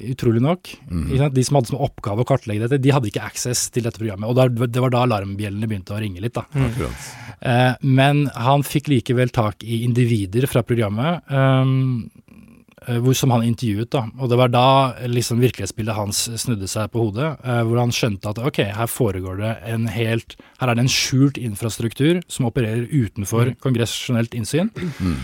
[0.09, 0.69] utrolig nok.
[0.89, 1.33] Mm.
[1.33, 4.29] De som hadde som oppgave å kartlegge dette, de hadde ikke access til dette programmet.
[4.29, 6.37] Og det var da alarmbjellene begynte å ringe litt.
[6.37, 6.45] da.
[7.41, 12.09] Eh, men han fikk likevel tak i individer fra programmet ehm,
[12.87, 13.91] eh, som han intervjuet.
[13.93, 14.05] da.
[14.19, 14.67] Og det var da
[15.07, 19.37] liksom virkelighetsbildet hans snudde seg på hodet, eh, hvor han skjønte at ok, her foregår
[19.43, 25.15] det en helt Her er det en skjult infrastruktur som opererer utenfor kongressjonelt innsyn, Mm.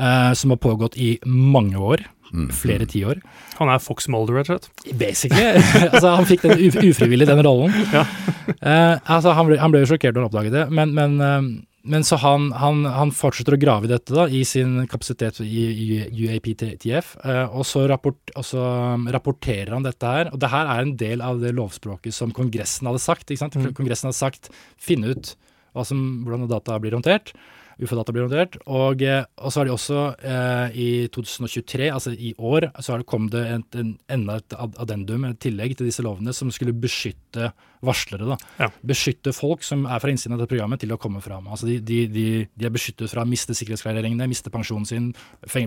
[0.00, 2.06] Eh, som har pågått i mange år.
[2.30, 2.50] Mm.
[2.54, 3.18] Flere tiår.
[3.58, 4.94] Han er Fox Mulder, rett og slett.
[4.98, 5.62] Basically.
[5.92, 7.74] altså, han fikk den uf ufrivillig, den rollen.
[7.96, 8.04] Ja.
[8.50, 11.48] Eh, altså, han, ble, han ble jo sjokkert da han oppdaget det, men, men, eh,
[11.90, 15.64] men så han, han, han fortsetter å grave i dette da, i sin kapasitet i,
[15.70, 20.32] i UAPTF, eh, og, så rapport, og så um, rapporterer han dette her.
[20.34, 23.26] Og det her er en del av det lovspråket som Kongressen hadde sagt.
[23.28, 23.56] ikke sant?
[23.58, 23.72] Mm.
[23.78, 25.32] Kongressen hadde sagt finne ut
[25.74, 27.32] hva som, hvordan data blir håndtert.
[27.80, 28.58] UFO-data blir håndtert.
[28.68, 33.08] Og, eh, og så har de også eh, i 2023, altså i år, så det
[33.10, 37.52] kommet det en, en, enda et addendum, et tillegg til disse lovene, som skulle beskytte
[37.82, 38.26] varslere.
[38.28, 38.36] da.
[38.58, 38.68] Ja.
[38.84, 41.46] Beskytte folk som er fra innsiden av dette programmet, til å komme fram.
[41.48, 45.06] Altså de, de, de, de er beskyttet fra å miste sikkerhetsklareringene, miste pensjonen sin,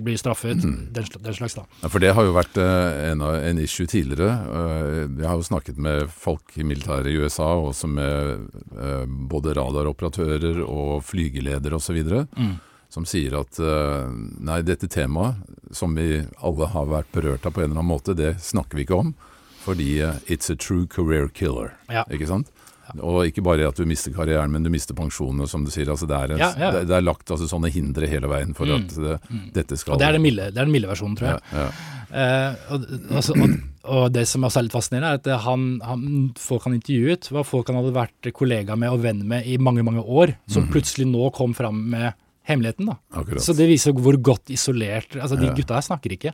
[0.06, 1.56] bli straffet, den, den slags.
[1.58, 1.63] da.
[1.82, 4.30] Ja, for det har jo vært eh, en, en issue tidligere.
[4.30, 8.45] Eh, Jeg har jo snakket med folk i militæret i USA, også med
[8.78, 11.99] eh, både radaroperatører og flygeledere osv.,
[12.38, 12.56] Mm.
[12.93, 13.58] som sier at
[14.43, 15.39] nei, dette temaet,
[15.73, 18.86] som vi alle har vært berørt av på en eller annen måte, det snakker vi
[18.86, 19.13] ikke om.
[19.63, 21.73] Fordi eh, it's a true career killer.
[21.91, 22.04] Ja.
[22.12, 22.52] Ikke sant?
[22.99, 25.88] Og ikke bare at du mister karrieren, men du mister pensjonen, som du sier.
[25.89, 26.71] Altså det, er Ja, ja.
[26.76, 28.86] Det, det er lagt altså, sånne hindre hele veien for Mm.
[28.86, 29.41] at mm.
[29.54, 31.39] dette skal Og det er den milde, det er den milde versjonen, tror jeg.
[31.54, 31.91] Ja, ja.
[32.13, 33.56] Eh, og, altså, og,
[33.95, 36.04] og det som også er litt fascinerende, er at han, han,
[36.38, 39.86] folk han intervjuet, var folk han hadde vært kollega med og venn med i mange,
[39.86, 42.12] mange år, som plutselig nå kom fram med
[42.48, 42.90] hemmeligheten.
[42.90, 42.98] da.
[43.12, 43.44] Akkurat.
[43.44, 45.54] Så det viser hvor godt isolert altså De Ja.
[45.56, 46.34] gutta her snakker ikke.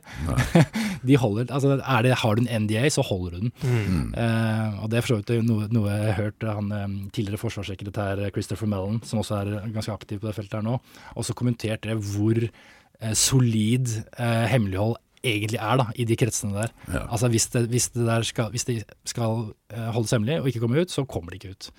[1.08, 3.52] de holder, altså det, Har du en NDA, så holder du den.
[3.62, 4.14] Mm.
[4.14, 7.38] Uh, og Det er for så vidt noe, noe jeg har hørt han eh, tidligere
[7.38, 10.80] forsvarssekretær Christopher Mellon, som også er ganske aktiv på det feltet her nå,
[11.16, 16.70] også kommentert det hvor uh, solid uh, hemmelighold egentlig er da, i de kretsene der.
[16.88, 17.04] Ja.
[17.12, 20.60] Altså Hvis det, hvis det, der skal, hvis det skal eh, holdes hemmelig og ikke
[20.60, 21.70] komme ut, så kommer det ikke ut.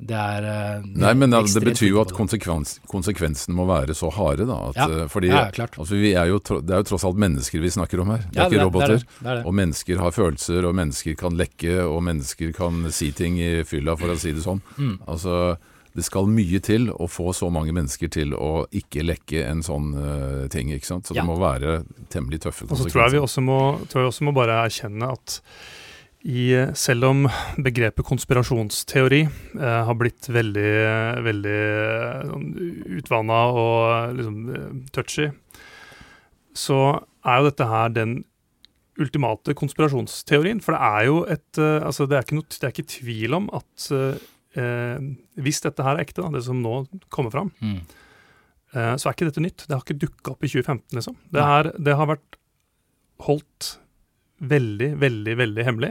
[0.00, 4.08] Det er eh, Nei, men da, det betyr jo at konsekvens, konsekvensen må være så
[4.16, 4.56] harde, da.
[4.70, 4.86] At, Ja.
[5.02, 5.76] eh, fordi Ja, ja, klart.
[5.78, 8.24] altså, vi er jo, det er jo tross alt mennesker vi snakker om her.
[8.30, 8.86] Det Ja, er ikke roboter.
[8.86, 9.46] Det er det, det er det.
[9.46, 13.96] Og mennesker har følelser, og mennesker kan lekke, og mennesker kan si ting i fylla,
[13.98, 14.62] for å si det sånn.
[14.78, 14.98] Mm.
[15.06, 15.56] Altså,
[15.94, 19.92] det skal mye til å få så mange mennesker til å ikke lekke en sånn
[19.98, 21.04] uh, ting, ikke sant.
[21.10, 21.22] Så Ja.
[21.22, 22.86] det må være temmelig tøffe konsekvenser.
[22.86, 23.58] Og så tror jeg vi også må,
[23.90, 25.40] tror jeg også må bare erkjenne at
[26.28, 27.22] i, selv om
[27.64, 30.72] begrepet konspirasjonsteori eh, har blitt veldig,
[31.24, 32.48] veldig eh, sånn
[32.98, 35.30] utvanna og liksom eh, touchy,
[36.52, 36.80] så
[37.24, 38.18] er jo dette her den
[39.00, 40.60] ultimate konspirasjonsteorien.
[40.60, 43.38] For det er jo et eh, Altså, det er ikke, noe, det er ikke tvil
[43.38, 44.20] om at eh,
[44.60, 45.08] eh,
[45.40, 47.80] hvis dette her er ekte, da, det som nå kommer fram, Mm.
[48.70, 49.64] Eh, så er ikke dette nytt.
[49.66, 51.16] Det har ikke dukka opp i 2015, liksom.
[51.32, 51.54] Det, Nei.
[51.58, 52.36] er, det har vært
[53.26, 53.70] holdt
[54.38, 55.90] veldig, veldig, veldig hemmelig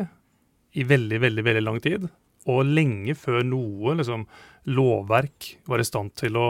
[0.78, 2.10] i veldig, veldig, veldig lang tid.
[2.50, 4.26] Og lenge før noe liksom,
[4.70, 6.50] lovverk var i stand til å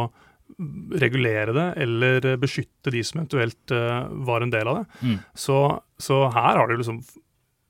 [1.00, 4.86] regulere det eller beskytte de som eventuelt uh, var en del av det.
[5.06, 5.18] Mm.
[5.38, 5.58] Så,
[6.02, 7.02] så her har det liksom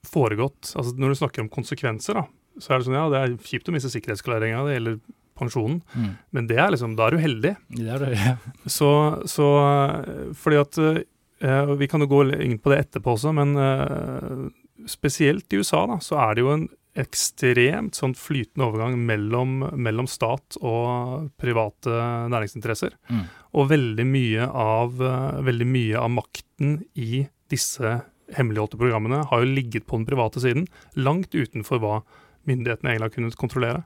[0.10, 2.24] foregått altså Når du snakker om konsekvenser, da,
[2.58, 5.00] så er det sånn ja, det er kjipt å miste sikkerhetsklareringa, det gjelder
[5.40, 6.08] pensjonen, Mm.
[6.36, 7.52] men det er liksom, da er du heldig.
[7.76, 8.34] Det er det, ja.
[8.68, 8.90] Så,
[9.30, 13.54] så eh, fordi at uh, Vi kan jo gå inn på det etterpå også, men
[13.56, 14.42] eh,
[14.88, 16.68] spesielt i USA da, så er det jo en
[17.00, 21.94] ekstremt sånn flytende overgang mellom, mellom stat og private
[22.34, 22.96] næringsinteresser.
[23.12, 23.26] Mm.
[23.60, 28.00] Og veldig mye, av, eh, veldig mye av makten i disse
[28.36, 32.02] hemmeligholdte programmene har jo ligget på den private siden, langt utenfor hva
[32.50, 33.84] myndighetene egentlig har kunnet kontrollere.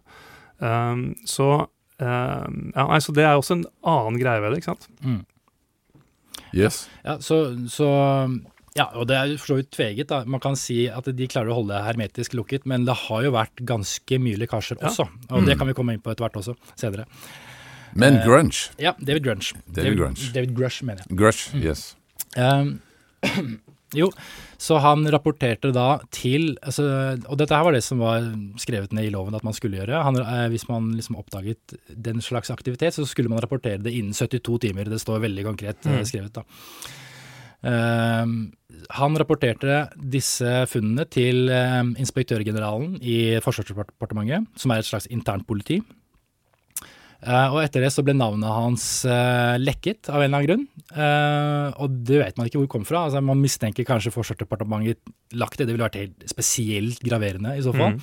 [0.60, 1.68] Um, så,
[2.00, 4.90] um, ja, nei, så det er også en annen greie ved det, ikke sant?
[5.04, 5.22] Mm.
[6.54, 6.84] Yes.
[7.06, 7.40] Ja, så,
[7.72, 7.90] så
[8.76, 10.08] ja, og det er for så vidt tveget.
[10.10, 10.24] da.
[10.26, 13.32] Man kan si at de klarer å holde det hermetisk lukket, men det har jo
[13.36, 14.88] vært ganske mye lekkasjer Ja.
[14.90, 15.08] også.
[15.32, 17.06] Og det kan vi komme inn på etter hvert også, senere.
[17.96, 18.72] Men Eh, grunge.
[18.80, 19.54] Ja, David Grunge.
[19.72, 20.32] David Grunge.
[20.34, 21.16] David Grush, mener jeg.
[21.16, 21.96] Grush, yes.
[22.36, 22.80] Um,
[23.94, 24.08] jo,
[24.58, 28.26] så han rapporterte da til altså, Og dette her var det som var
[28.58, 30.02] skrevet ned i loven at man skulle gjøre.
[30.04, 34.14] Han, eh, hvis man liksom oppdaget den slags aktivitet, så skulle man rapportere det innen
[34.18, 34.90] 72 timer.
[34.90, 36.06] Det står veldig konkret eh, Mm.
[36.10, 36.44] skrevet, da.
[37.64, 38.52] Um,
[38.92, 45.80] han rapporterte disse funnene til um, inspektørgeneralen i Forsvarsdepartementet, som er et slags internt politi.
[47.24, 50.64] Eh, og etter det så ble navnet hans eh, lekket av en eller annen grunn.
[50.92, 53.06] Eh, og det vet man ikke hvor det kom fra.
[53.08, 55.00] Altså, man mistenker kanskje Forsvarsdepartementet
[55.40, 55.70] lagt det.
[55.70, 57.96] Det ville vært helt spesielt graverende i så fall.
[57.96, 58.02] Mm.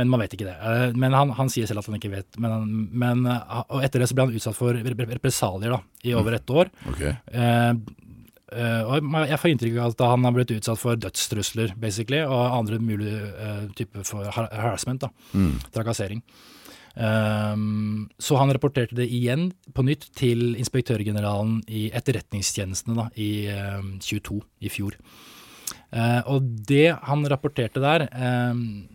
[0.00, 0.56] Men man vet ikke det.
[0.58, 2.40] Eh, men han, han sier selv at han ikke vet.
[2.42, 5.76] Men, han- men, eh, og etter det så ble han utsatt for rep- rep- represalier
[5.76, 6.72] da, i over ett år.
[6.90, 7.04] Ok.
[7.06, 7.14] Eh,
[7.46, 7.70] eh,
[8.52, 12.78] og jeg får inntrykk av at han har blitt utsatt for dødstrusler, basically, og andre
[12.78, 15.56] mulige uh, typer for harassment, da, Mm.
[15.74, 16.22] trakassering.
[16.96, 23.98] Um, så han rapporterte det igjen på nytt til inspektørgeneralen i etterretningstjenestene da, i um,
[24.00, 24.96] 22 i fjor.
[25.92, 28.06] Uh, og det han rapporterte der,
[28.52, 28.86] um,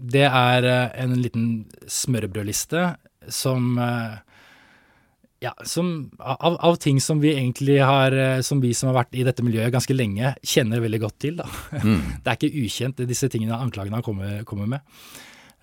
[0.00, 1.50] det er uh, en liten
[1.84, 2.94] smørbrødliste
[3.32, 4.16] som eh,
[5.44, 9.16] ja, som, av, av ting som vi egentlig har, eh, som vi som har vært
[9.18, 11.38] i dette miljøet ganske lenge, kjenner veldig godt til.
[11.40, 11.48] Da.
[11.82, 12.02] Mm.
[12.24, 14.84] Det er ikke ukjent, disse tingene, anklagene han kommer, kommer med.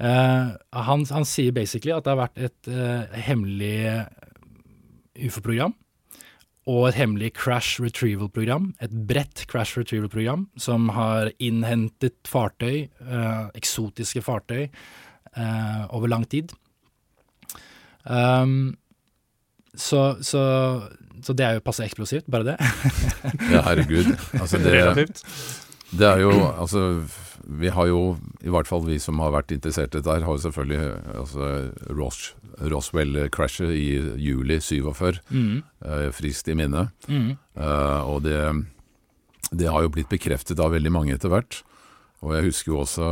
[0.02, 3.76] Uh, han, han sier basically at det har vært et uh, hemmelig
[5.28, 5.76] ufo-program
[6.72, 14.22] og et hemmelig crash retrieval-program, et bredt crash retrieval-program, som har innhentet fartøy, uh, eksotiske
[14.26, 14.68] fartøy,
[15.96, 16.50] over lang tid.
[18.04, 18.74] Um,
[19.78, 20.42] så, så,
[21.24, 22.58] så det er jo passe eksplosivt, bare det.
[23.54, 24.12] Ja, herregud.
[24.40, 25.08] Altså, det,
[25.92, 26.84] det er jo Altså,
[27.48, 30.38] vi har jo, i hvert fall vi som har vært interessert i dette her, har
[30.38, 31.48] jo selvfølgelig altså,
[31.98, 32.20] Ros
[32.62, 33.88] Roswell-crashet i
[34.22, 36.90] juli 47 Mm, eh, friskt i minne.
[37.08, 38.38] mm, Eh, og det,
[39.52, 41.62] det har jo blitt bekreftet av veldig mange etter hvert.
[42.22, 43.06] Og jeg husker jo også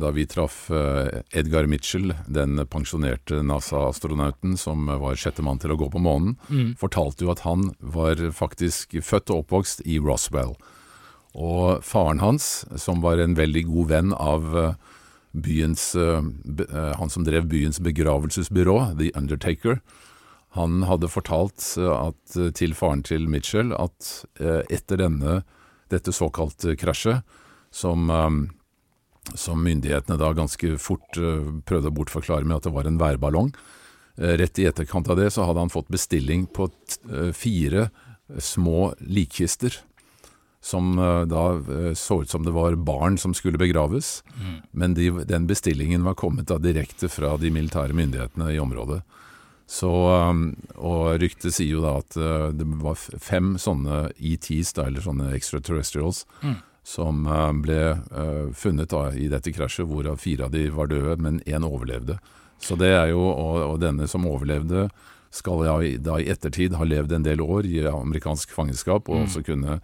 [0.00, 5.78] da vi traff eh, Edgar Mitchell, den pensjonerte NASA-astronauten som var sjette mann til å
[5.80, 10.52] gå på månen, mm, fortalte jo at han var faktisk født og oppvokst i Roswell.
[11.32, 14.74] Og faren hans, som var en veldig god venn av eh,
[15.34, 16.20] byens eh,
[17.00, 19.80] Han som drev byens begravelsesbyrå, The Undertaker,
[20.54, 24.10] han hadde fortalt at, til faren til Mitchell at
[24.70, 25.40] etter denne,
[25.90, 27.24] dette såkalte krasjet,
[27.74, 32.88] som, eh, som myndighetene da ganske fort eh, prøvde å bortforklare med at det var
[32.88, 33.50] en værballong,
[34.18, 36.70] eh, rett i etterkant av det så hadde han fått bestilling på
[37.10, 37.88] eh, fire
[38.38, 39.80] små likkister.
[40.64, 41.42] Som eh, da
[41.98, 44.22] så ut som det var barn som skulle begraves.
[44.38, 44.54] mm.
[44.72, 49.02] Men de, den bestillingen var kommet da direkte fra de militære myndighetene i området.
[49.66, 54.88] Så, um, og ryktet sier jo da at uh, det var fem sånne ETs, da,
[54.88, 56.58] eller sånne extraterrestrials, Mm.
[56.84, 57.78] Som uh, ble
[58.12, 62.18] uh, funnet da, i dette krasjet, hvorav fire av de var døde, men én overlevde.
[62.60, 64.86] Så det er jo, og, og denne som overlevde,
[65.34, 69.24] skal i- da i ettertid ha levd en del år i amerikansk fangenskap, og Mm.
[69.26, 69.80] også kunne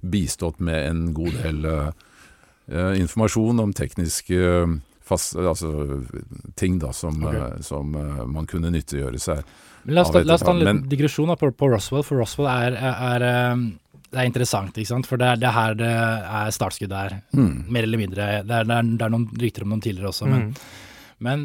[0.00, 6.00] bistått med en god del uh, informasjon om tekniske uh, fast, altså,
[6.56, 7.50] ting da, som, okay.
[7.58, 9.42] uh, som man kunne nyttiggjøre seg.
[9.84, 13.58] Men la oss, ta, en liten digresjon på, på Roswell, for Roswell er, er, er,
[14.14, 15.08] det er interessant, ikke sant?
[15.10, 17.64] For det er, det er her det er startskuddet er, Mm.
[17.74, 18.30] mer eller mindre.
[18.46, 20.54] Det er, det er, det er noen rykter om noen tidligere også, men, Mm.
[21.26, 21.44] men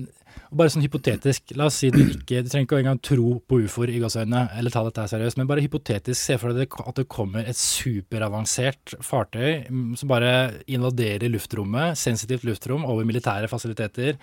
[0.49, 3.91] bare sånn hypotetisk, la oss si du ikke, du trenger ikke engang tro på ufoer
[3.93, 7.05] i gåseøynene, eller ta dette her seriøst, men bare hypotetisk, se for deg at det
[7.11, 10.31] kommer et superavansert fartøy mm, som bare
[10.67, 14.17] invaderer luftrommet, sensitivt luftrom, over militære fasiliteter,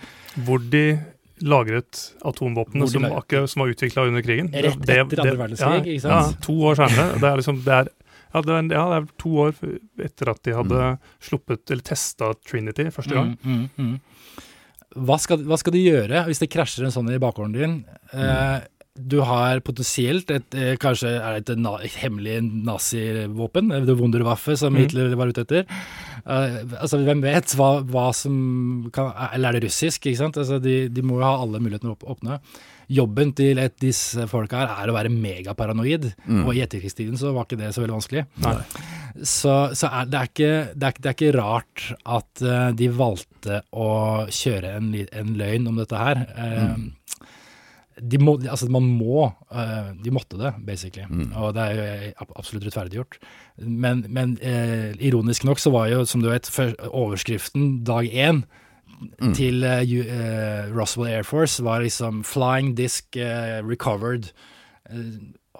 [0.46, 0.98] Hvor de
[1.44, 3.04] lagret atomvåpnene som,
[3.46, 4.48] som var utvikla under krigen.
[4.54, 6.32] Rett etter andre verdenskrig, ja, ikke sant?
[6.32, 7.08] Ja, to år senere.
[7.20, 7.90] Det er liksom det er,
[8.32, 9.54] ja, det var, ja, det er to år
[10.02, 10.90] etter at de hadde
[11.22, 13.34] sluppet, eller testa Trinity første gang.
[13.42, 14.44] Mm, mm, mm.
[15.06, 17.78] Hva, skal, hva skal de gjøre hvis det krasjer en sånn i bakgården din?
[18.16, 18.58] Eh,
[18.98, 23.96] du har potensielt et eh, kanskje er det et, na et hemmelig nazivåpen, eh, det
[23.98, 24.80] Wunderwaffe som Mm.
[24.82, 25.66] Hitler var ute etter.
[26.26, 30.36] Uh, altså, hvem vet hva, hva som kan Eller er det russisk, ikke sant?
[30.36, 32.40] Altså, de, de må jo ha alle mulighetene å åp- åpne.
[32.90, 36.44] Jobben til et, disse folka her er å være megaparanoid, Mm.
[36.46, 38.26] og i etterkrigstiden så var ikke det så veldig vanskelig.
[38.42, 38.56] Nei.
[39.22, 42.72] Så, så er, det, er ikke, det, er, ikke- det er ikke rart at uh,
[42.76, 43.88] de valgte å
[44.28, 46.26] kjøre en, en løgn om dette her.
[46.36, 46.74] Eh,
[47.96, 51.06] de må, altså Man må uh, De måtte det, basically.
[51.08, 51.32] Mm.
[51.32, 53.18] Og det er jo absolutt rettferdiggjort.
[53.64, 56.50] Men, men uh, ironisk nok så var jo, som du vet,
[56.90, 58.44] overskriften dag én
[59.20, 59.32] mm.
[59.36, 64.32] til uh, Roswell Air Force var liksom 'Flying Disc Recovered'.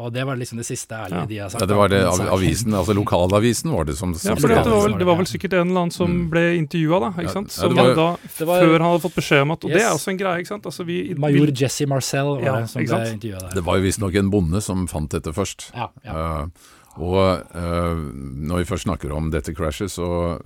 [0.02, 1.26] Og det var liksom det siste ærlige ja.
[1.30, 1.62] de har sagt.
[1.62, 4.82] Ja, det var det avisen, altså Lokalavisen var det som, som Ja, for det, var
[4.84, 6.26] vel, det var vel sikkert en eller annen som mm.
[6.32, 7.10] ble intervjua, da.
[7.22, 7.52] ikke sant?
[7.54, 9.76] Som ja, da, var, før han hadde fått beskjed om at Og yes.
[9.78, 10.68] det er også en greie, ikke sant?
[10.72, 13.54] Altså, vi, Major vi, Jesse Marcel var ja, det som ble intervjua der.
[13.56, 15.70] Det var jo visstnok en bonde som fant dette først.
[15.76, 16.16] Ja, ja.
[16.16, 17.16] Uh, og
[17.52, 20.38] uh, når vi først snakker om dette crashet, så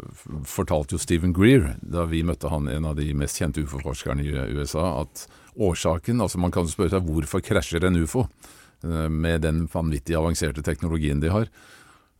[0.47, 4.35] fortalte jo Stephen Greer, da vi møtte han, en av de mest kjente ufo-forskerne i
[4.59, 5.29] USA, at
[5.61, 8.27] årsaken Altså man kan spørre seg hvorfor krasjer en ufo?
[8.85, 11.51] Eh, med den vanvittig avanserte teknologien de har,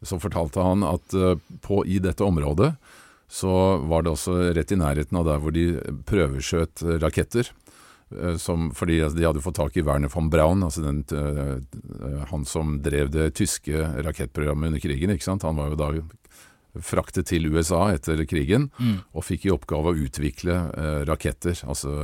[0.03, 2.75] så fortalte han at eh, på, i dette området
[3.31, 5.67] så var det også rett i nærheten av der hvor de
[6.09, 7.53] prøveskjøt raketter.
[8.11, 11.05] Eh, som, fordi de hadde fått tak i Werner von Braun, altså den,
[12.31, 15.15] han som drev det tyske rakettprogrammet under krigen.
[15.47, 15.93] Han var jo da
[16.79, 18.97] fraktet til USA etter krigen, mm.
[19.17, 21.95] og fikk i oppgave å utvikle eh, raketter altså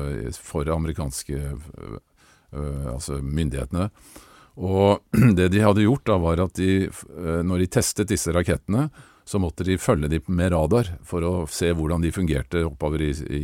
[0.42, 3.90] for amerikanske eh, altså myndighetene.
[4.56, 5.04] Og
[5.38, 8.88] det de hadde gjort da, var at de, eh, når de testet disse rakettene,
[9.26, 13.10] så måtte de følge dem med radar for å se hvordan de fungerte oppover i,
[13.10, 13.42] i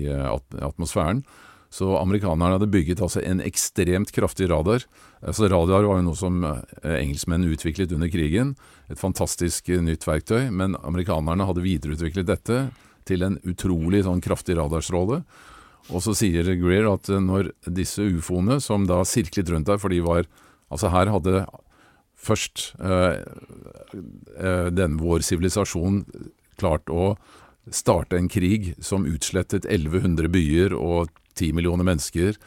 [0.63, 1.25] atmosfæren.
[1.73, 4.85] Så amerikanerne hadde bygget altså en ekstremt kraftig radar.
[5.25, 8.51] Altså Radar var jo noe som engelskmennene engelskmenn utviklet under krigen.
[8.93, 10.51] Et fantastisk eh, nytt verktøy.
[10.53, 12.59] Men amerikanerne hadde videreutviklet dette
[13.09, 15.23] til en utrolig sånn kraftig radarstråle.
[15.91, 20.05] Og så sier Greer at når disse ufoene, som da sirklet rundt der, for de
[20.05, 20.29] var
[20.73, 21.45] Altså her hadde
[22.23, 23.21] først eh,
[24.73, 26.03] den vår sivilisasjon
[26.61, 27.15] klart å
[27.71, 32.39] starte en krig som utslettet 1100 byer og 10 millioner mennesker.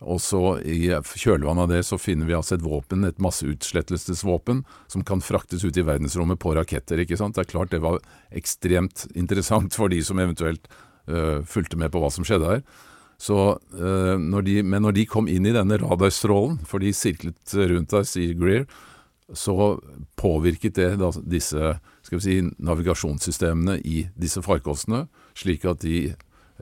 [0.00, 5.04] Og så i kjølvannet av det så finner vi altså et våpen, et masseutslettelsesvåpen, som
[5.04, 7.02] kan fraktes ut i verdensrommet på raketter.
[7.02, 7.36] ikke sant?
[7.36, 8.00] Det er klart det var
[8.32, 10.70] ekstremt interessant for de som eventuelt
[11.10, 12.64] uh, fulgte med på hva som skjedde her.
[13.20, 13.36] Så,
[13.76, 17.92] uh, når de, men når de kom inn i denne radarstrålen, for de sirklet rundt
[17.92, 18.64] deg, sier Greer,
[19.36, 19.76] så
[20.18, 21.74] påvirket det da, disse
[22.08, 25.04] si, navigasjonssystemene i disse farkostene,
[25.38, 26.14] slik at de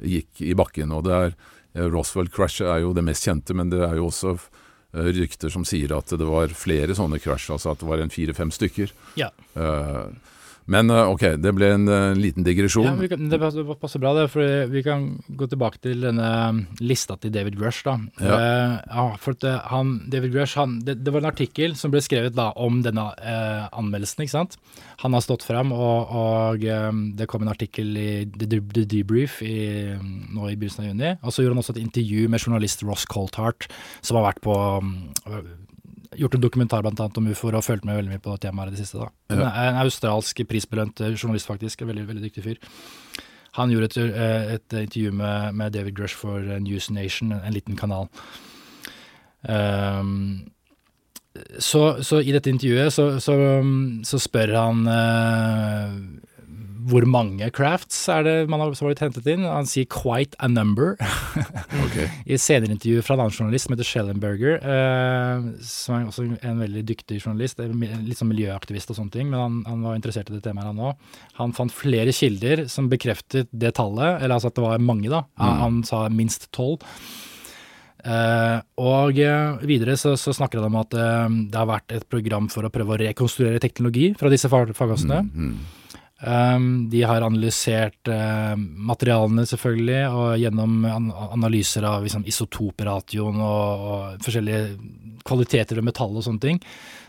[0.05, 0.92] gikk i bakken.
[0.92, 1.38] og det er
[1.79, 5.94] Roswell-crashet er jo det mest kjente, men det er jo også uh, rykter som sier
[5.97, 8.92] at det var flere sånne crash, altså at det var en fire-fem stykker.
[9.21, 9.31] Ja.
[9.55, 10.11] Uh,
[10.68, 12.85] men eh, ok, det ble en uh, liten digresjon.
[12.85, 14.26] Ja, kan, det passer bra, det.
[14.33, 17.81] For vi kan gå tilbake til denne mm, lista til David Grush.
[17.87, 17.96] da.
[18.20, 18.38] Ja.
[18.85, 19.37] Uh, for
[19.72, 23.07] han, David Grush, han, det, det, var en artikkel som ble skrevet da om denne
[23.16, 24.26] uh, anmeldelsen.
[24.26, 24.59] ikke sant?
[25.00, 29.40] Han har stått fram, og, og um, det kom en artikkel i The, The Debrief
[29.46, 29.57] i,
[29.96, 31.14] nå i begynnelsen av juni.
[31.22, 33.70] Og så gjorde han også et intervju med journalist Ross Coltart,
[34.02, 34.92] som har vært på um,
[36.18, 38.76] gjort en dokumentar blant annet om ufoer og fulgt med veldig mye på temaet i
[38.76, 39.00] det siste.
[39.00, 39.11] da.
[39.35, 41.83] En, en australsk prisbelønt eh, journalist, faktisk.
[41.83, 42.61] En veldig, veldig dyktig fyr.
[43.59, 47.57] Han gjorde et, eh, et intervju med, med, David Grush for News Nation, en, en
[47.57, 48.09] liten kanal.
[49.42, 50.50] Um,
[51.59, 53.35] så, så, i dette intervjuet så, så,
[54.04, 55.92] så spør han uh,
[56.88, 59.44] hvor mange crafts er det man har, blitt hentet inn?
[59.44, 60.96] Han sier 'quite a number'.
[61.85, 62.09] okay.
[62.27, 66.64] I senere intervju fra en annen journalist som heter Schellenberger, eh, som er også en
[66.64, 70.37] veldig dyktig journalist, litt sånn miljøaktivist og sånne ting, men han, han var interessert i
[70.38, 71.09] det temaet, han òg.
[71.40, 75.24] Han fant flere kilder som bekreftet det tallet, eller altså at det var mange, da.
[75.38, 75.64] Han, mm.
[75.64, 76.85] han sa minst tolv.
[77.98, 82.05] Uh, og uh, videre så, så, snakker han om at uh, det har vært et
[82.07, 85.18] program for å prøve å rekonstruere teknologi fra disse faggassene.
[85.27, 85.77] Mm, mm.
[86.18, 94.16] Um, de har analysert uh, materialene, selvfølgelig, og gjennom an analyser av liksom, isotoperatioen og,
[94.26, 94.64] forskjellige
[95.28, 96.59] kvaliteter ved metall og sånne ting.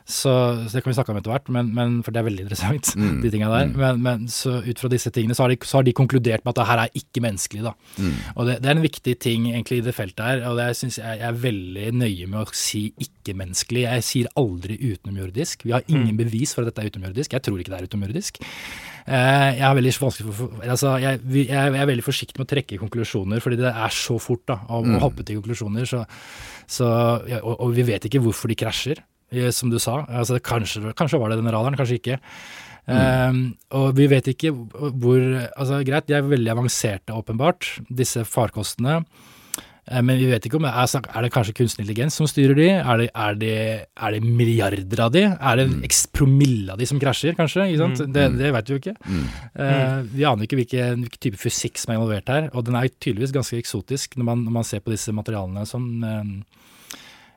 [0.10, 0.32] Så,
[0.66, 2.94] så, det kan vi snakke om etter hvert, men, men, for det er veldig interessant.
[3.00, 3.68] Mm, de tingene der.
[3.70, 3.76] Mm.
[3.80, 6.52] Men, men, så ut fra disse tingene så har, de, så har de konkludert med
[6.52, 7.62] at det her er ikke menneskelig.
[7.64, 7.72] da.
[7.96, 8.18] Mm.
[8.34, 10.98] Og det, det, er en viktig ting egentlig i det feltet her, og det synes
[11.00, 13.86] jeg, jeg er veldig nøye med å si ikke-menneskelig.
[13.86, 15.64] Jeg sier aldri utenomjordisk.
[15.68, 16.22] Vi har ingen mm.
[16.26, 17.38] bevis for at dette er utenomjordisk.
[17.38, 18.42] Jeg tror ikke det er utenomjordisk.
[19.10, 23.42] Eh, jeg, er veldig for, altså, jeg, jeg, er veldig forsiktig med å trekke konklusjoner,
[23.44, 25.00] fordi det er så fort da, å, mm.
[25.06, 25.88] hoppe til konklusjoner.
[25.90, 26.04] Så,
[26.70, 26.90] så,
[27.40, 29.02] og, og vi vet ikke hvorfor de krasjer
[29.54, 30.02] som du sa.
[30.08, 32.20] Altså, kanskje, kanskje, var det den radaren, kanskje ikke.
[32.90, 33.30] Mm.
[33.30, 33.42] Um,
[33.78, 35.20] og vi vet ikke hvor
[35.54, 39.04] altså Greit, de er veldig avanserte, åpenbart, disse farkostene.
[39.90, 42.68] Uh, men vi vet ikke om er, er det kanskje kunstig intelligens som styrer de?
[42.80, 43.60] Er det, er det,
[43.94, 45.26] er det milliarder av de?
[45.30, 45.80] Er det mm.
[45.90, 47.68] x promille av de som krasjer, kanskje?
[47.70, 47.96] Mm.
[48.00, 48.40] Det, mm.
[48.42, 48.96] det, vet vi jo ikke.
[49.06, 49.26] Mm.
[49.54, 52.90] Uh, vi aner ikke hvilken hvilken, type fysikk som er involvert her, og den er
[52.98, 56.24] tydeligvis ganske eksotisk når man, når man ser på disse materialene som uh,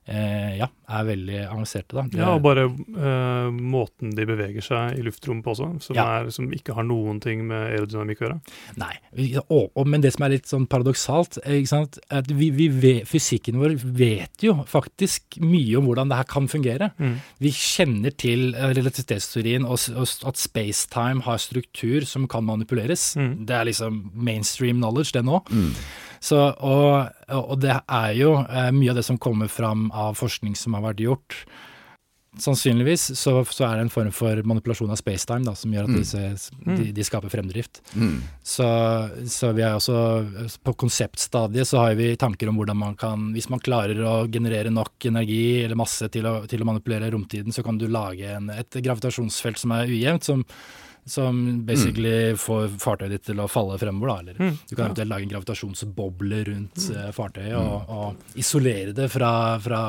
[0.07, 1.95] eh, ja, er veldig avanserte.
[1.97, 2.03] da.
[2.11, 6.07] Det, Ja, og bare eh, måten de beveger seg i luftrommet på også, som, Ja.
[6.21, 8.41] er, som ikke har noen ting med aerodynamikk å gjøre.
[8.83, 8.93] Nei,
[9.49, 12.51] og, og, men det som er litt sånn paradoksalt, er, ikke sant, er at vi,
[12.51, 16.91] vi vet, fysikken vår vet jo faktisk mye om hvordan det her kan fungere.
[16.99, 17.17] Mm.
[17.43, 23.13] Vi kjenner til eh, relativitetsteorien og, og at spacetime har struktur som kan manipuleres.
[23.17, 23.47] Mm.
[23.47, 25.43] Det er liksom mainstream knowledge, det nå.
[25.51, 25.73] Mm.
[26.23, 30.55] Så, og, og det er jo eh, mye av det som kommer fram av forskning
[30.59, 31.39] som har vært gjort.
[32.41, 35.91] Sannsynligvis så, så er det en form for manipulasjon av spacetime da, som gjør at
[35.93, 35.99] Mm.
[35.99, 37.83] disse, de, de skaper fremdrift.
[37.93, 38.23] Mm.
[38.41, 38.69] Så,
[39.29, 39.99] så vi er også
[40.65, 44.73] På konseptstadiet så har vi tanker om hvordan man kan Hvis man klarer å generere
[44.73, 48.49] nok energi eller masse til å, til å manipulere romtiden, så kan du lage en,
[48.55, 50.47] et gravitasjonsfelt som er ujevnt, som,
[51.05, 54.09] som basically får fartøyet ditt til å falle fremover.
[54.13, 54.59] Da, eller Mm.
[54.69, 57.13] du kan eventuelt lage en gravitasjonsboble rundt mm.
[57.13, 59.83] fartøyet og, og isolere det fra, fra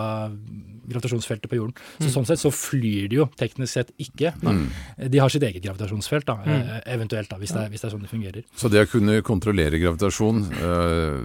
[0.88, 1.76] gravitasjonsfeltet på jorden.
[2.00, 4.34] Så Sånn sett så flyr de jo teknisk sett ikke.
[4.44, 4.68] Mm.
[5.10, 6.50] De har sitt eget gravitasjonsfelt, da, Mm.
[6.54, 8.44] eh, eventuelt, da, hvis, det er, hvis det er sånn det fungerer.
[8.56, 11.20] Så det å kunne kontrollere gravitasjon, eh,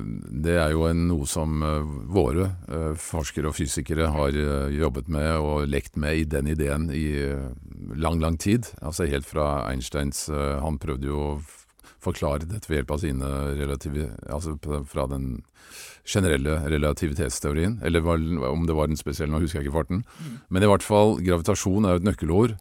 [0.45, 2.49] det er jo noe som eh, våre
[2.97, 4.31] forskere og fysikere har
[4.71, 7.07] jobbet med og lekt med i den ideen i
[7.97, 8.67] lang, lang tid.
[8.83, 11.41] Altså helt fra Einsteins Han prøvde jo å
[12.05, 14.07] forklare dette ved hjelp av sine relativi...
[14.29, 14.57] Altså
[14.89, 15.43] fra den
[16.09, 17.79] generelle relativitetsteorien.
[17.85, 20.05] Eller om det var den spesielle, nå husker jeg ikke farten.
[20.49, 22.57] Men i hvert fall, gravitasjon er jo et nøkkelord.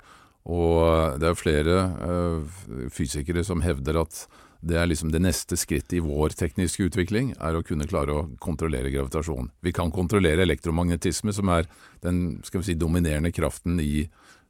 [0.48, 1.78] Og det er jo flere
[2.08, 2.60] eh,
[2.94, 4.26] fysikere som hevder at
[4.68, 8.24] det er liksom det neste skrittet i vår tekniske utvikling, er å kunne klare å
[8.42, 9.52] kontrollere gravitasjon.
[9.62, 11.68] Vi kan kontrollere elektromagnetisme, som er
[12.04, 14.08] den skal vi si, dominerende kraften i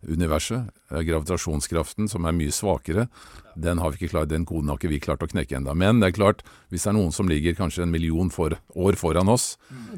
[0.07, 0.69] universet.
[0.91, 3.07] Eh, Gravitasjonskraften, som er mye svakere,
[3.57, 5.73] den har vi ikke klart, den koden har ikke vi klart å knekke enda.
[5.77, 6.43] Men det er klart,
[6.73, 9.55] hvis det er noen som ligger kanskje en million for, år foran oss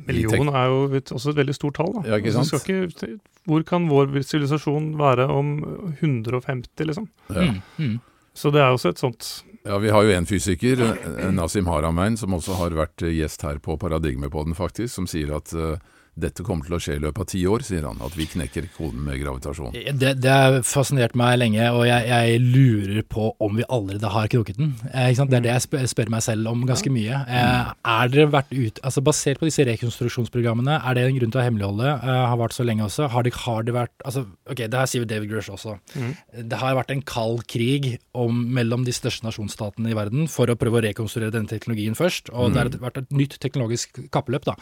[0.08, 1.92] Million er jo et, også et veldig stort tall.
[2.00, 2.06] Da.
[2.08, 2.64] Ja, ikke Altså, sant?
[2.64, 5.58] skal ikke, hvor kan vår sivilisasjon være om
[6.00, 7.10] 150, liksom?
[7.34, 7.50] ja.
[7.50, 7.98] Mm, mm.
[8.40, 9.28] Så det er også et sånt
[9.66, 13.44] Ja, Vi har jo en fysiker, eh, Nasim Haramein, som også har vært eh, gjest
[13.44, 15.82] her på Paradigmepodden, faktisk, som sier at eh,
[16.22, 18.00] dette kommer til å skje i løpet av ti år, sier han.
[18.06, 19.74] At vi knekker koden med gravitasjon.
[19.74, 24.30] Det, det har fascinert meg lenge, og jeg, jeg lurer på om vi allerede har
[24.32, 24.74] knokket den.
[24.92, 25.34] Eh, ikke sant?
[25.34, 27.22] Det er det jeg spør, spør meg selv om ganske mye.
[27.26, 31.42] Eh, er dere vært ut, altså Basert på disse rekonstruksjonsprogrammene, er det en grunn til
[31.42, 31.94] å hemmeligholde?
[31.98, 33.10] Eh, har vart så lenge også.
[33.14, 35.76] Har det, har det vært altså, Ok, det her sier David Grush også.
[35.94, 36.14] Mm.
[36.52, 40.58] Det har vært en kald krig om, mellom de største nasjonsstatene i verden for å
[40.60, 42.32] prøve å rekonstruere denne teknologien først.
[42.34, 44.56] Og det har vært et nytt teknologisk kappløp da,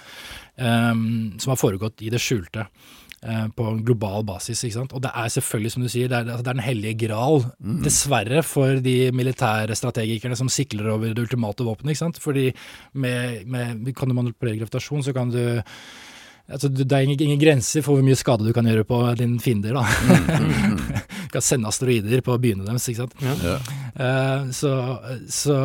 [0.57, 2.67] som har foregått i det skjulte.
[3.23, 4.63] eh, På en global basis.
[4.63, 4.93] ikke sant?
[4.93, 7.45] Og det er selvfølgelig, som du sier, det er, altså, det er den hellige gral.
[7.83, 11.91] Dessverre for de militære strategikerne som sikler over det ultimate våpenet.
[11.95, 12.19] ikke sant?
[12.21, 12.51] Fordi
[12.93, 15.61] med, med, kan du manipulere gravitasjon, så kan du
[16.47, 19.33] Altså, det er ingen, ingen grenser for hvor mye skade du kan gjøre på din
[19.43, 19.73] fiender.
[19.75, 19.81] da.
[19.83, 20.93] du
[21.33, 22.85] kan sende asteroider på byene deres.
[22.91, 23.17] ikke sant?
[23.43, 23.57] Ja.
[23.97, 24.71] Uh, så,
[25.31, 25.57] så,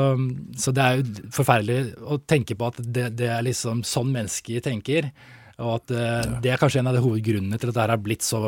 [0.57, 4.65] så det er jo forferdelig å tenke på at det, det er liksom sånn mennesker
[4.65, 5.13] tenker.
[5.63, 8.01] Og at eh, det er kanskje en av de hovedgrunnene til at det her har
[8.03, 8.39] blitt så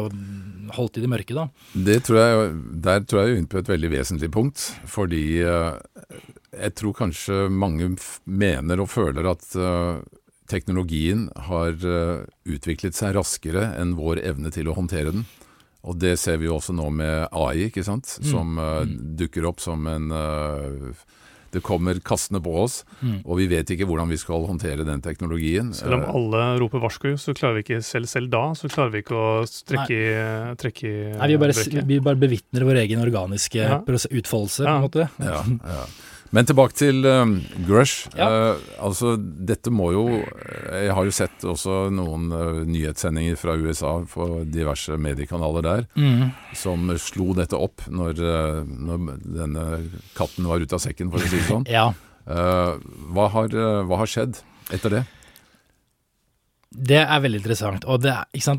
[0.74, 1.36] holdt i det mørke.
[1.36, 1.44] da.
[1.76, 2.48] Det tror jeg,
[2.82, 4.64] der tror jeg er inne på et veldig vesentlig punkt.
[4.90, 5.76] Fordi uh,
[6.56, 9.46] jeg tror kanskje mange f- mener og føler at
[10.50, 11.72] teknologien har
[12.44, 15.24] utviklet seg raskere enn vår evne til å håndtere den.
[15.84, 18.06] Og det ser vi jo også nå med AI, ikke sant?
[18.24, 20.94] som uh, dukker opp som en uh,
[21.54, 23.20] Det kommer kastende på oss, Mm.
[23.26, 25.68] og vi vet ikke hvordan vi skal håndtere den teknologien.
[25.76, 28.90] Selv om Eh, alle roper varsko, så klarer vi ikke selv selv da så klarer
[28.90, 33.04] vi ikke å trekke i, trekke i Nei, vi, bare, vi bare bevitner vår egen
[33.04, 33.78] organiske Ja.
[33.86, 34.80] utfoldelse, Ja.
[34.80, 35.08] på en måte.
[35.20, 35.86] Ja, ja.
[36.34, 37.36] Men tilbake til um,
[37.68, 38.08] Grush.
[38.18, 38.26] Ja.
[38.56, 43.92] Uh, altså, dette må jo Jeg har jo sett også noen uh, nyhetssendinger fra USA
[44.10, 46.32] på diverse mediekanaler der, Mm.
[46.58, 49.66] som slo dette opp når, uh, når denne
[50.18, 51.68] katten var ute av sekken, for å si det sånn.
[51.78, 51.92] Ja.
[52.24, 52.74] Eh,
[53.12, 54.38] hva, har, eh, hva har skjedd
[54.72, 55.02] etter det?
[56.74, 57.84] Det er veldig interessant.
[57.86, 58.12] Og det,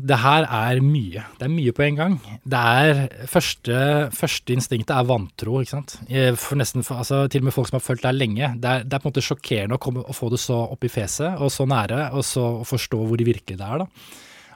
[0.08, 1.24] det her er mye.
[1.36, 2.14] Det er mye på en gang.
[2.48, 3.76] Det er Første,
[4.16, 5.96] første instinktet er vantro, ikke sant.
[6.08, 8.52] Eh, For nesten, for, altså, til og med folk som har fulgt deg lenge.
[8.62, 10.86] Det er, det er på en måte sjokkerende å, komme, å få det så opp
[10.88, 13.84] i fjeset, og så nære, og så å forstå hvor virkelig det er.
[13.84, 13.88] da.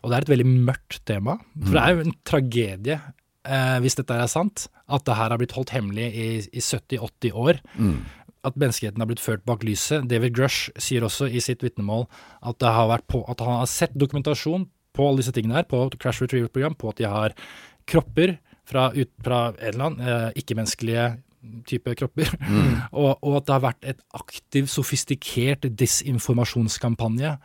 [0.00, 1.36] Og det er et veldig mørkt tema.
[1.60, 3.00] For det er jo en tragedie,
[3.44, 7.36] eh, hvis dette er sant, at det her har blitt holdt hemmelig i, i 70-80
[7.36, 8.00] år Mm.
[8.46, 10.06] At menneskeheten har blitt ført bak lyset.
[10.10, 12.06] David Grush sier også i sitt vitnemål
[12.40, 15.68] at, det har vært på, at han har sett dokumentasjon på alle disse tingene her,
[15.70, 17.34] på Crash Retrieval-program, på at de har
[17.90, 18.38] kropper
[18.68, 21.06] fra, ut, fra en eller annen eh, ikke-menneskelige
[21.68, 22.32] type kropper,
[23.00, 27.36] og, og at det har vært et aktiv, sofistikert disinformasjonskampanje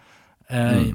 [0.49, 0.91] Eh,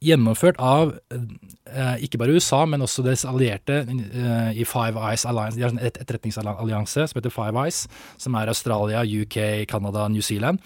[0.00, 5.58] Gjennomført av eh, ikke bare USA, men også deres allierte eh, i Five Eyes Alliance.
[5.58, 7.84] De har en et etterretningsallianse som heter Five Eyes,
[8.18, 10.62] som er Australia, UK, Canada, New Zealand.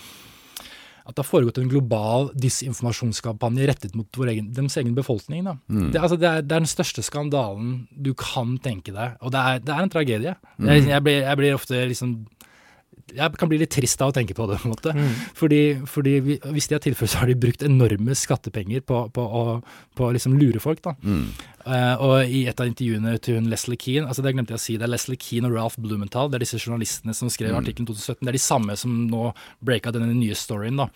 [1.05, 5.43] At det har foregått en global disinformasjonskampanje rettet mot egen, deres egen befolkning.
[5.45, 5.59] Da.
[5.68, 9.43] Det, altså, det, er, det er den største skandalen du kan tenke deg, og det
[9.43, 10.37] er, det er en tragedie.
[10.64, 12.16] Jeg, jeg, blir, jeg blir ofte liksom
[13.12, 14.57] jeg kan bli litt trist av å tenke på det.
[14.62, 14.94] på en måte.
[15.36, 19.22] Fordi, fordi vi, Hvis de har tilfellet, så har de brukt enorme skattepenger på, på
[19.22, 19.44] å
[19.94, 20.80] på å liksom lure folk.
[20.82, 20.94] da.
[21.64, 24.64] Eh, og i et av intervjuene til hun Leslie Keane altså det glemte jeg å
[24.64, 27.88] si, det er Leslie Keane og Ralph Blumenthal, det er disse journalistene som skrev artikkelen
[27.88, 28.20] 2017.
[28.20, 29.30] Det er de samme som nå
[29.64, 30.82] breaka denne nye storyen.
[30.82, 30.88] da.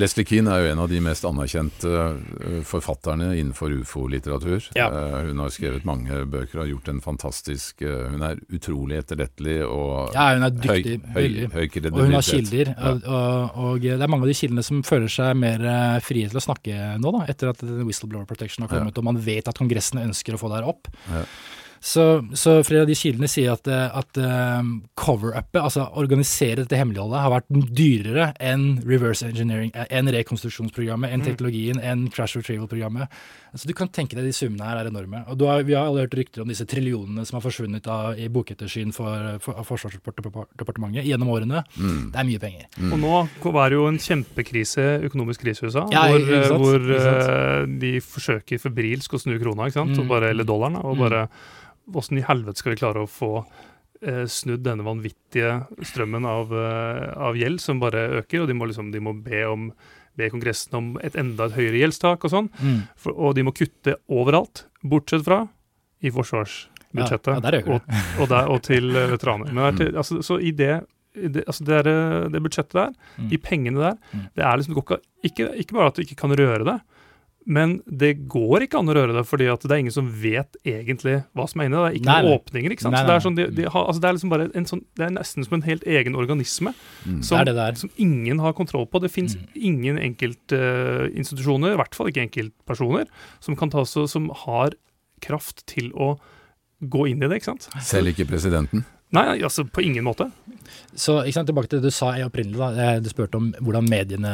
[0.00, 4.68] Leslie Keane er jo en av de mest anerkjente eh, forfatterne innenfor ufo-litteratur.
[4.76, 4.90] Ja.
[4.92, 9.58] Uh, Hun har skrevet mange bøker og gjort en fantastisk uh, Hun er utrolig etterrettelig
[9.64, 11.96] og Ja, hun er dyktig, høy, høy, høy kredibilitet.
[11.96, 12.72] Og hun har kilder.
[12.72, 12.92] Ja.
[12.92, 15.64] Og, og, og det er mange av de kildene som føler seg mer
[16.04, 19.48] frie til å snakke nå, da, etter at whistleblower protection har kommet, og man vet
[19.48, 20.90] at Kongressen ønsker å få det her opp.
[21.10, 21.24] Ja.
[21.82, 22.02] Så,
[22.38, 24.66] så flere av de kildene sier at, eh, at eh,
[25.02, 31.14] cover-upet, altså organisere dette hemmeligholdet, har vært dyrere enn reverse engineering, eh, enn rekonstruksjonsprogrammet, Mm.
[31.16, 33.10] enn teknologien, enn crash retrieval-programmet.
[33.58, 35.24] Så du kan tenke deg de summene her er enorme.
[35.28, 38.14] Og du har, vi har alle hørt rykter om disse trillionene som har forsvunnet av,
[38.16, 41.64] i bokettersyn for, for, av Forsvarsdepartementet gjennom årene.
[41.76, 42.12] Mm.
[42.14, 42.68] Det er mye penger.
[42.92, 46.62] Og nå er det jo en kjempekrise, økonomisk krise i USA, Ja, hvor, sant?
[46.62, 49.96] hvor uh, de forsøker febrilsk å snu krona, ikke sant?
[49.96, 50.04] Mm.
[50.06, 51.02] Og bare, eller dollaren, og Mm.
[51.08, 51.26] bare
[51.94, 53.44] Åssen i helvete skal vi klare å få
[54.02, 58.66] eh, snudd denne vanvittige strømmen av, eh, av gjeld som bare øker, og de må,
[58.70, 59.68] liksom, de må be, om,
[60.18, 62.80] be Kongressen om et enda et høyere gjeldstak og sånn, Mm.
[62.96, 65.48] for, og de må kutte overalt, bortsett fra
[66.02, 67.42] i forsvarsbudsjettet.
[67.42, 67.82] Ja, ja, og,
[68.20, 69.52] og, der, og til eh, veteraner.
[69.54, 70.80] Men til, altså, så i det,
[71.14, 73.28] det, altså det, er, det budsjettet der, Mm.
[73.30, 74.26] de pengene der, Mm.
[74.34, 76.80] det er liksom ikke, ikke, ikke bare at du ikke kan røre det,
[77.46, 80.56] men det går ikke an å røre det, fordi at det er ingen som vet
[80.64, 81.82] egentlig hva som er inni det.
[81.88, 82.38] Er ikke Nei, noen nei.
[82.38, 82.70] åpninger.
[82.76, 82.92] ikke sant?
[82.94, 84.82] Nei, Så det er, sånn, de, de har, altså det er liksom bare en sånn,
[84.96, 86.74] det er nesten som en helt egen organisme
[87.04, 87.22] Mm.
[87.24, 89.00] som, Det det som ingen har kontroll på.
[89.02, 89.46] Det fins Mm.
[89.56, 93.06] ingen enkeltinstitusjoner, i hvert fall ikke enkeltpersoner,
[93.40, 94.70] som kan ta så, som har
[95.20, 96.18] kraft til å
[96.82, 97.40] gå inn i det.
[97.42, 97.68] ikke sant?
[97.80, 98.84] Selv ikke presidenten.
[99.12, 100.30] Nei, altså på ingen måte.
[100.96, 102.68] Så ikke sant, tilbake til det du sa i opprinnelig, da.
[102.94, 104.30] Eh, Du spurte om hvordan mediene,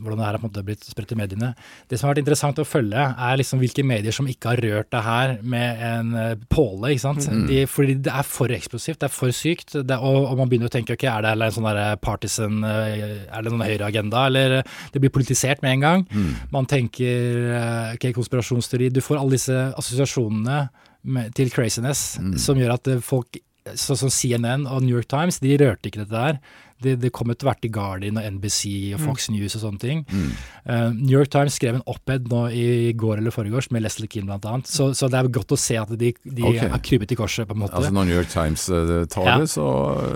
[0.00, 1.48] hvordan det her har på en måte blitt spredt i mediene.
[1.90, 4.90] Det som har vært interessant å følge, er liksom hvilke medier som ikke har rørt
[4.94, 6.92] det her med en eh, påle.
[6.92, 7.26] ikke sant?
[7.30, 7.46] Mm.
[7.48, 9.74] De, fordi det er for eksplosivt, det er for sykt.
[9.82, 11.70] Det, og, og man begynner å tenke ok, er det en sånn
[12.02, 14.60] partisan, eh, er det noen høyreagenda, eller
[14.94, 16.06] det blir politisert med en gang.
[16.14, 16.32] Mm.
[16.54, 18.90] Man tenker ok, konspirasjonsteori.
[18.94, 20.68] Du får alle disse assosiasjonene
[21.02, 22.34] med, til craziness Mm.
[22.38, 23.38] som gjør at folk
[23.78, 26.40] sånn som CNN og New York Times, de rørte ikke dette der.
[26.80, 29.98] Det, det kom etter hvert i Guardian og NBC og Fox News og sånne ting.
[30.08, 30.30] Mm.
[30.64, 34.32] Uh, New York Times skrev en opped nå i går eller foregårs med Leslie Keane
[34.38, 34.64] annet.
[34.64, 36.70] Så, så det er godt å se at de, de okay.
[36.72, 37.76] har krypet i korset, på en måte.
[37.76, 39.36] Altså Når New York Times uh, tar Ja.
[39.42, 39.66] det, så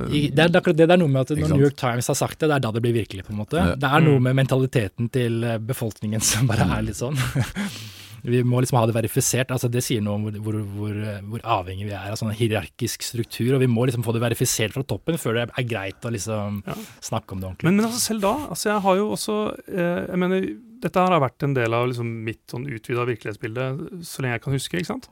[0.09, 1.52] I, det, er, er akkurat det det er noe med at når?
[1.52, 3.61] New York Times har sagt det, det er da det blir virkelig, på en måte.
[3.61, 3.76] Ja.
[3.76, 4.30] Det er noe Mm.
[4.30, 7.18] med mentaliteten til eh, befolkningen som bare er litt sånn.
[8.25, 9.51] Vi må liksom ha det verifisert.
[9.53, 13.05] altså Det sier noe om hvor, hvor, hvor, hvor avhengig vi er av sånn hierarkisk
[13.05, 13.55] struktur.
[13.57, 16.62] Og vi må liksom få det verifisert fra toppen før det er greit å liksom
[16.66, 16.77] Ja.
[17.05, 17.68] snakke om det ordentlig.
[17.68, 19.37] Men, men altså selv da, altså jeg har jo også
[19.68, 20.49] eh, Jeg mener,
[20.87, 23.68] dette her har vært en del av liksom mitt sånn utvida virkelighetsbilde
[24.05, 25.09] så lenge jeg kan huske, ikke sant.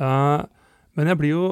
[0.00, 0.44] Uh,
[0.96, 1.46] men jeg blir jo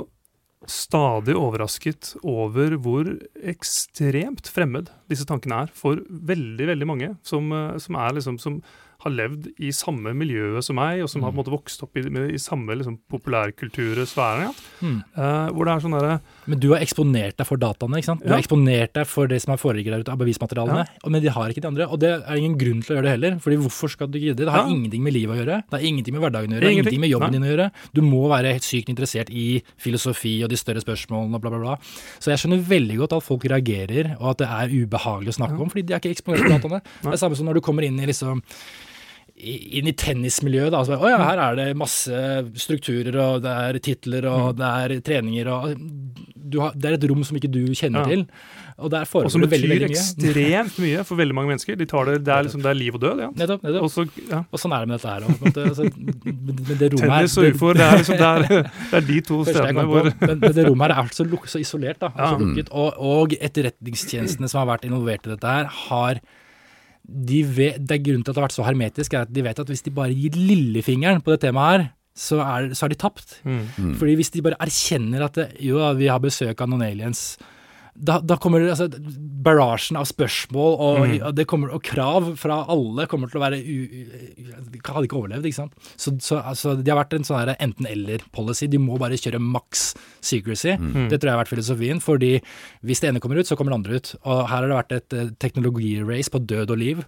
[0.69, 3.09] stadig overrasket over hvor
[3.45, 8.63] ekstremt fremmed disse tankene er for veldig, veldig mange som, eh, som er liksom som
[9.05, 11.97] har levd i samme miljøet som meg, og som har på en måte vokst opp
[12.01, 12.03] i,
[12.35, 14.47] i samme liksom, populærkultursfære.
[14.49, 14.53] Ja.
[14.81, 14.99] Mm.
[15.17, 16.15] Uh, hvor det er sånn derre
[16.51, 18.23] Men du har eksponert deg for dataene, ikke sant?
[18.25, 18.35] Du Ja.
[18.37, 20.85] har eksponert deg for det som er foreligger der ute av bevismaterialene.
[20.89, 21.11] ja.
[21.11, 21.87] Men de har ikke de andre.
[21.89, 23.39] Og det er ingen grunn til å gjøre det heller.
[23.41, 24.37] Fordi hvorfor skal du gidde?
[24.45, 25.57] Det har ingenting med livet å gjøre.
[25.71, 26.71] Det har ingenting med hverdagen å gjøre.
[26.71, 26.95] Ingenting.
[26.95, 27.39] Ingenting med jobben Nei.
[27.39, 27.71] din å gjøre.
[27.95, 31.61] Du må være helt sykt interessert i filosofi og de større spørsmålene og bla, bla,
[31.61, 31.77] bla.
[32.21, 35.61] Så jeg skjønner veldig godt at folk reagerer, og at det er ubehagelig å snakke
[35.61, 36.83] om, fordi de er ikke eksponert for dataene.
[37.03, 38.43] Det er samme som når du kommer inn i liksom
[39.37, 40.71] inn i tennismiljøet.
[40.71, 42.19] da, så, Å ja, her er det masse
[42.63, 45.75] strukturer, og det er titler, og det er treninger, og
[46.45, 48.11] du har, Det er et rom som ikke du kjenner Ja.
[48.13, 48.27] til.
[48.79, 49.97] Og der Og som foregår det veldig, betyr veldig mye.
[49.97, 51.77] ekstremt mye for veldig mange mennesker.
[51.79, 53.19] De tar det, det, er liksom, det er liv og død.
[53.23, 53.29] Ja.
[53.31, 53.63] Nettopp.
[53.63, 53.83] nettopp.
[53.83, 54.41] Og så, ja.
[54.53, 55.35] Og sånn er det med dette her òg.
[55.65, 55.85] Altså,
[56.79, 59.39] det rommet her Tennis og ufoer, det er, liksom, det, er, det er de to
[59.47, 62.11] stedene hvor men, men det rommet her er så, luk, så isolert, da.
[62.19, 62.31] Ja.
[62.35, 66.21] Så lukket, og, og etterretningstjenestene som har vært involvert i dette her, har
[67.05, 69.45] de vet, Det er grunnen til at det har vært så hermetisk, er at de
[69.45, 72.95] vet at hvis de bare gir lillefingeren på det temaet her, så er, så er
[72.95, 73.41] de tapt.
[73.45, 73.61] mm.
[73.77, 73.95] Mm.
[73.99, 77.37] Fordi hvis de bare erkjenner at det, jo, vi har besøk av noen aliens,
[77.95, 78.89] da, da kommer altså,
[79.45, 81.15] barrasjen av spørsmål og, Mm.
[81.29, 84.05] og det kommer, og krav fra alle kommer til å være u, u,
[84.73, 85.75] De hadde ikke overlevd, ikke sant.
[85.97, 88.69] Så, så altså, de har vært en sånn enten-eller-policy.
[88.73, 90.75] De må bare kjøre maks secrecy.
[90.77, 91.09] Mm.
[91.11, 92.01] Det tror jeg har vært filosofien.
[92.03, 92.41] fordi
[92.83, 94.15] hvis det ene kommer ut, så kommer det andre ut.
[94.25, 97.05] Og her har det vært et eh, teknologirace på død og liv.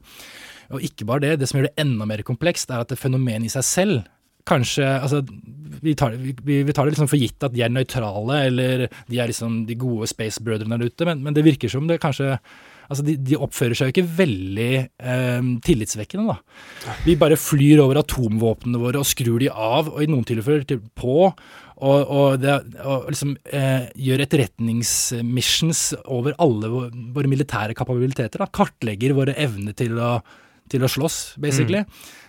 [0.71, 3.51] Og ikke bare det, det som gjør det enda mer komplekst, er at det fenomenet
[3.51, 4.05] i seg selv
[4.49, 5.21] kanskje altså,
[5.83, 6.33] vi, tar, vi,
[6.65, 9.77] vi tar det liksom for gitt at de er nøytrale, eller de er liksom de
[9.79, 12.39] gode space-brødrene der ute, men, men det virker som det kanskje
[12.87, 16.93] Altså, de, de oppfører seg jo ikke veldig eh, tillitsvekkende, da.
[17.03, 20.85] Vi bare flyr over atomvåpnene våre og skrur de av, og i noen tilfeller til-
[20.95, 21.17] på.
[21.83, 22.55] Og, og, det,
[22.87, 28.39] og liksom eh, gjør etterretningsmissions over alle våre militære kapabiliteter.
[28.43, 28.49] Da.
[28.55, 30.21] Kartlegger våre evner til å,
[30.71, 31.83] til å slåss, basically.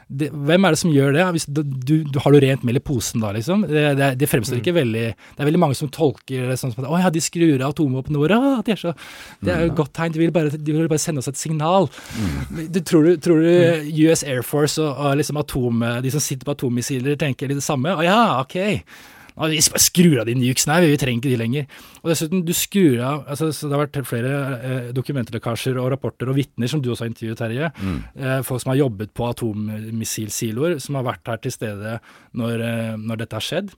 [0.08, 1.24] Det, hvem er det som gjør det?
[1.52, 3.66] Du, du, Har du rent mel i posen da, liksom?
[3.68, 6.86] Det, det, det fremstår ikke veldig Det er veldig mange som tolker det sånn som
[6.86, 8.38] at å ja, de skrur av atomvåpnene våre.
[8.38, 8.94] Ah, de er så,
[9.44, 10.16] det er jo et godt tegn.
[10.16, 11.90] De vil, bare, de vil bare sende oss et signal.
[12.56, 16.48] Du, tror, du, tror du US Air Force og, og liksom atom, de som sitter
[16.48, 17.98] på atommissiler, tenker det samme?
[17.98, 18.58] Å ja, ok.
[19.38, 21.68] Ja, Vi skrur av de nukesene her, vi trenger ikke de lenger.
[22.02, 26.32] Og dessuten, du skrur av altså, så Det har vært flere eh, dokumentlekkasjer og rapporter
[26.32, 27.72] og vitner, som du også har intervjuet, Terje.
[28.18, 32.00] Eh, folk som har jobbet på atommissilsiloer, som har vært her til stede
[32.34, 33.74] når, eh, når dette har skjedd.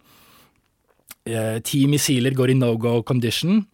[1.30, 3.66] Eh, ti missiler går i no go condition.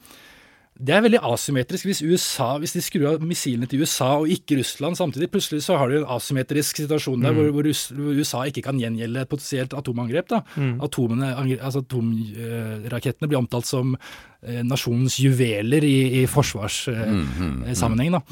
[0.75, 1.87] Det er veldig asymmetrisk.
[1.87, 5.77] Hvis, USA, hvis de skrur av missilene til USA og ikke Russland samtidig, plutselig så
[5.79, 9.75] har du en asymmetrisk situasjon der hvor, hvor, hvor USA ikke kan gjengjelde et potensielt
[9.77, 10.27] atomangrep.
[10.33, 10.41] da.
[10.83, 18.17] Atomene, altså Atomrakettene blir omtalt som eh, nasjonens juveler i, i forsvarssammenheng.
[18.19, 18.23] da.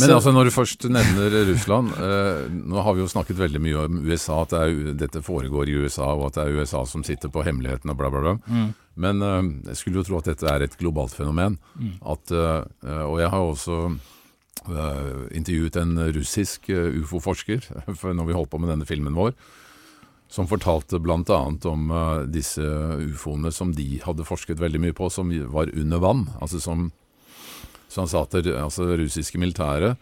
[0.00, 3.84] Men altså når du først nevner Russland eh, Nå har vi jo snakket veldig mye
[3.86, 7.04] om USA, at det er, dette foregår i USA, og at det er USA som
[7.06, 8.66] sitter på hemmeligheten og bla, bla, bla.
[8.96, 9.40] Men eh,
[9.70, 11.58] jeg skulle jo tro at dette er et globalt fenomen.
[12.04, 17.70] At, eh, og jeg har også eh, intervjuet en russisk eh, ufo-forsker
[18.18, 19.32] når vi holdt på med denne filmen vår,
[20.28, 21.40] som fortalte bl.a.
[21.70, 22.62] om eh, disse
[23.06, 26.28] ufoene som de hadde forsket veldig mye på, som var under vann.
[26.40, 26.90] altså som
[27.96, 29.96] så han sa at det altså, russiske militæret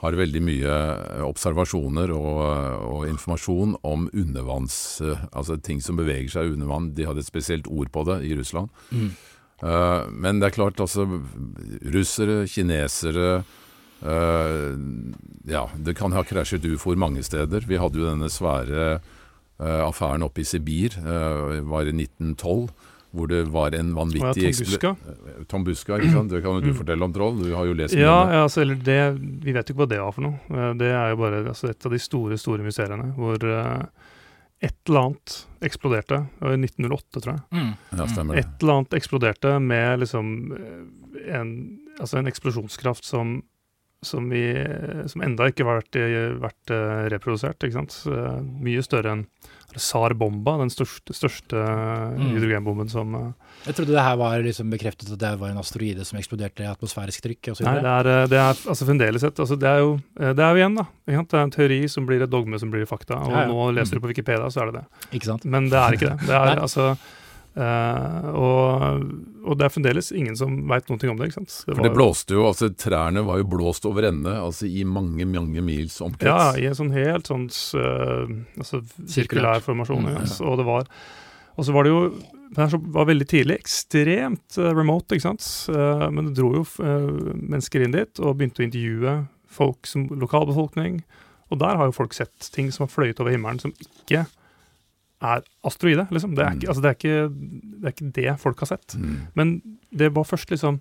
[0.00, 2.40] har veldig mye eh, observasjoner og,
[2.84, 4.76] og informasjon om undervanns...
[5.04, 6.90] eh, Altså ting som beveger seg under vann.
[6.96, 8.72] De hadde et spesielt ord på det i Russland.
[8.92, 11.04] Eh, men det er klart, altså
[11.92, 13.42] Russere, kinesere
[14.00, 14.72] uh,
[15.48, 17.66] Ja, det kan ha krasjet ufoer mange steder.
[17.68, 18.86] Vi hadde jo denne svære
[19.60, 22.70] uh, affæren oppe i Sibir, uh, var i 1912.
[23.10, 24.90] Hvor det var en vanvittig ja, Tom Buska.
[25.50, 26.30] Tom Buska, ikke sant?
[26.30, 27.40] Det kan jo du fortelle om, Troll.
[27.42, 28.36] Du har jo lest mye Ja, om det.
[28.36, 28.98] ja altså, eller det,
[29.46, 30.38] vi vet jo ikke hva det var for noe.
[30.54, 33.82] Eh, Det er jo bare altså, et av de store store mysteriene hvor uh,
[34.62, 35.36] et eller annet
[35.66, 36.20] eksploderte.
[36.38, 37.42] Det var I 1908, tror jeg.
[37.56, 37.70] Mm.
[37.98, 38.44] Ja, stemmer det.
[38.46, 41.54] Et eller annet eksploderte med liksom eh, en,
[41.98, 43.40] altså en eksplosjonskraft som
[44.02, 44.54] som, vi,
[45.12, 45.96] som enda ikke har vært,
[46.40, 47.60] vært eh, reprodusert.
[47.66, 47.98] ikke sant?
[48.08, 49.26] Eh, Mye større enn
[49.76, 51.56] SAR-bomba, den største, største
[52.16, 52.32] Mm.
[52.34, 53.32] hydrogenbomben som eh,
[53.66, 56.66] Jeg trodde det her var liksom bekreftet at det var en asteroide som eksploderte i
[56.66, 57.52] atmosfærisk trykk.
[57.62, 60.40] Nei, det er, eh, det er altså fremdeles et altså Det er jo eh, det
[60.44, 60.86] er jo igjen, da.
[61.06, 63.20] Det er en teori som blir et dogme som blir fakta.
[63.22, 63.46] Og Ja, ja.
[63.48, 64.86] nå leser du på Wikipedia, så er det det.
[65.20, 65.44] Ikke sant?
[65.44, 66.26] Men det er ikke det.
[66.26, 66.96] Det er altså
[67.58, 69.04] eh, og,
[69.42, 71.30] og det er fremdeles ingen som veit noe om det.
[71.30, 71.54] ikke sant?
[71.64, 75.26] For var det blåste jo, altså Trærne var jo blåst over ende altså i mange
[75.28, 78.30] mange mils Ja, i en sånn helt sånn uh,
[78.60, 80.06] altså, sirkulær formasjon.
[80.06, 80.26] Mm, ja.
[80.26, 80.36] ja.
[80.46, 80.86] Og det var
[81.56, 82.02] Og så var det jo
[82.54, 85.46] Det her var veldig tidlig ekstremt uh, remote, ikke sant.
[85.70, 89.16] Eh, men det dro jo mennesker inn dit og begynte å intervjue
[89.50, 91.00] folk som lokalbefolkning.
[91.50, 94.24] Og der har jo folk sett ting som har fløyet over himmelen som ikke
[95.20, 96.06] er asteroide.
[96.10, 96.34] Liksom.
[96.34, 96.70] Det, er ikke, Mm.
[96.70, 97.28] altså, det, er ikke,
[97.80, 98.94] det er ikke det folk har sett.
[98.96, 99.16] Mm.
[99.34, 99.54] Men
[99.92, 100.80] det var først liksom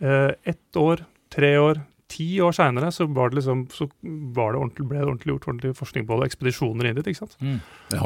[0.00, 1.02] eh, ett år,
[1.34, 3.88] tre år, ti år seinere så, var det liksom, så
[4.32, 6.30] var det ordentlig, ble det ordentlig gjort ordentlig forskning på det.
[6.30, 7.06] Ekspedisjoner inn dit.
[7.10, 7.36] ikke sant?
[7.40, 7.58] Mm.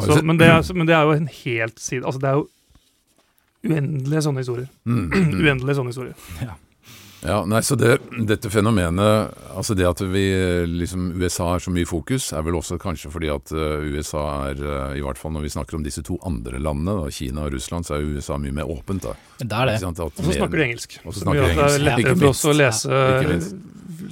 [0.09, 2.49] Så, men, det er, men det er jo en helt side Altså det er jo
[3.63, 4.69] uendelige sånne historier.
[4.89, 5.05] Mm.
[5.45, 6.17] Uendelige sånne historier.
[6.43, 6.57] Ja,
[7.23, 10.25] nei, så det, Dette fenomenet, altså det at vi
[10.67, 14.25] liksom USA er så mye i fokus, er vel også kanskje fordi at eh, USA
[14.49, 17.47] er, eh, i hvert fall når vi snakker om disse to andre landene, da, Kina
[17.47, 19.07] og Russland, så er USA mye mer åpent.
[19.07, 19.15] da.
[19.39, 19.79] Det er det.
[19.83, 20.99] Og så snakker du engelsk.
[21.05, 21.87] Og så Som snakker at det er engelsk.
[21.91, 23.05] lettere for oss å lese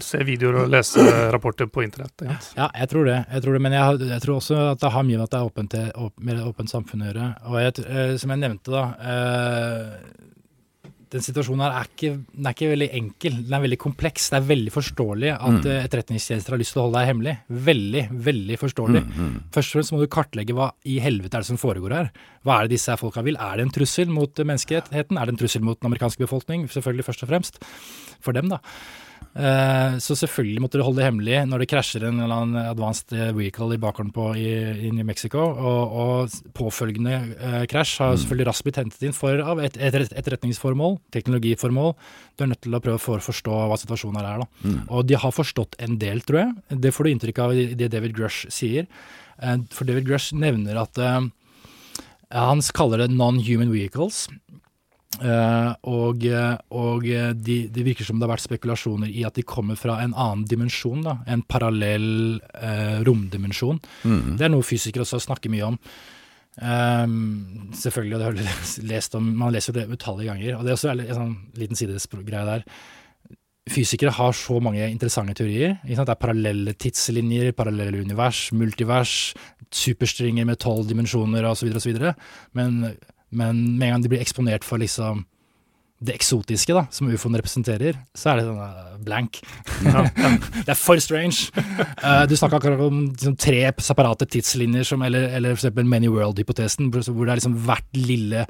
[0.00, 1.02] se videoer og lese
[1.32, 2.22] rapporter på internett.
[2.56, 3.18] Ja, jeg tror det.
[3.32, 5.40] Jeg tror det men jeg, jeg tror også at det har mye med at det
[5.40, 7.28] er åpent, åp, mer åpent samfunn å gjøre.
[7.50, 10.28] Og jeg, eh, som jeg nevnte, da eh,
[11.10, 13.38] den situasjonen her er ikke, er ikke veldig enkel.
[13.46, 14.28] Den er veldig kompleks.
[14.30, 15.66] Det er veldig forståelig at Mm.
[15.66, 17.34] eh, etterretningstjenester har lyst til å holde deg hemmelig.
[17.50, 19.02] Veldig, veldig forståelig.
[19.04, 19.42] Mm, mm.
[19.50, 22.10] Først og fremst må du kartlegge hva i helvete er det som foregår her.
[22.46, 23.36] Hva er det disse her folka vil?
[23.40, 25.18] Er det en trussel mot eh, menneskeheten?
[25.18, 26.68] Er det en trussel mot den amerikanske befolkning?
[26.70, 27.58] Selvfølgelig først og fremst.
[28.20, 28.58] For dem, da.
[29.30, 33.14] Eh, Så selvfølgelig måtte du holde det hemmelig når det krasjer en eller annen advanced
[33.14, 34.48] eh, vehicle i bakgården på i,
[34.88, 35.44] i New Mexico.
[35.54, 40.00] Og, og påfølgende eh, krasj har selvfølgelig raskt blitt hentet inn for av et, et,
[40.10, 41.94] etterretningsformål, teknologiformål.
[42.34, 44.44] Du er nødt til å prøve for å forstå hva situasjonen her er.
[44.44, 44.66] da.
[44.66, 44.78] Mm.
[44.88, 46.80] Og de har forstått en del, tror jeg.
[46.86, 48.90] Det får du inntrykk av i det David Grush sier.
[49.38, 51.30] Eh, For David Grush nevner at eh,
[52.30, 54.26] han kaller det non-human vehicles.
[55.18, 59.34] Eh, og eh, og eh, de, det virker som det har vært spekulasjoner i at
[59.34, 61.02] de kommer fra en annen dimensjon.
[61.04, 63.82] da, En parallell uh, romdimensjon.
[64.04, 64.38] Mm.
[64.38, 65.80] Det er noe fysikere også snakker mye om.
[66.60, 70.56] Um, selvfølgelig, og det har jeg lest- om, man leser jo det utallige ganger.
[70.56, 72.66] Og det er også en sånn liten sidegreie der.
[73.70, 75.76] Fysikere har så mange interessante teorier.
[75.84, 79.34] Det er parallelle tidslinjer, parallelle univers, multivers,
[79.70, 81.70] superstringer med tolv dimensjoner osv.
[81.78, 81.98] osv.
[82.56, 82.80] Men,
[83.30, 85.24] men med en gang de blir eksponert for liksom
[86.00, 89.40] det eksotiske da, som ufoen representerer, så er det sånn eh, blank.
[90.64, 91.50] det er for strange.
[92.00, 96.88] Uh, du snakka akkurat om liksom, tre separate tidslinjer, som, eller, eller eksempel Many World-hypotesen,
[96.88, 98.46] hvor det er liksom hvert lille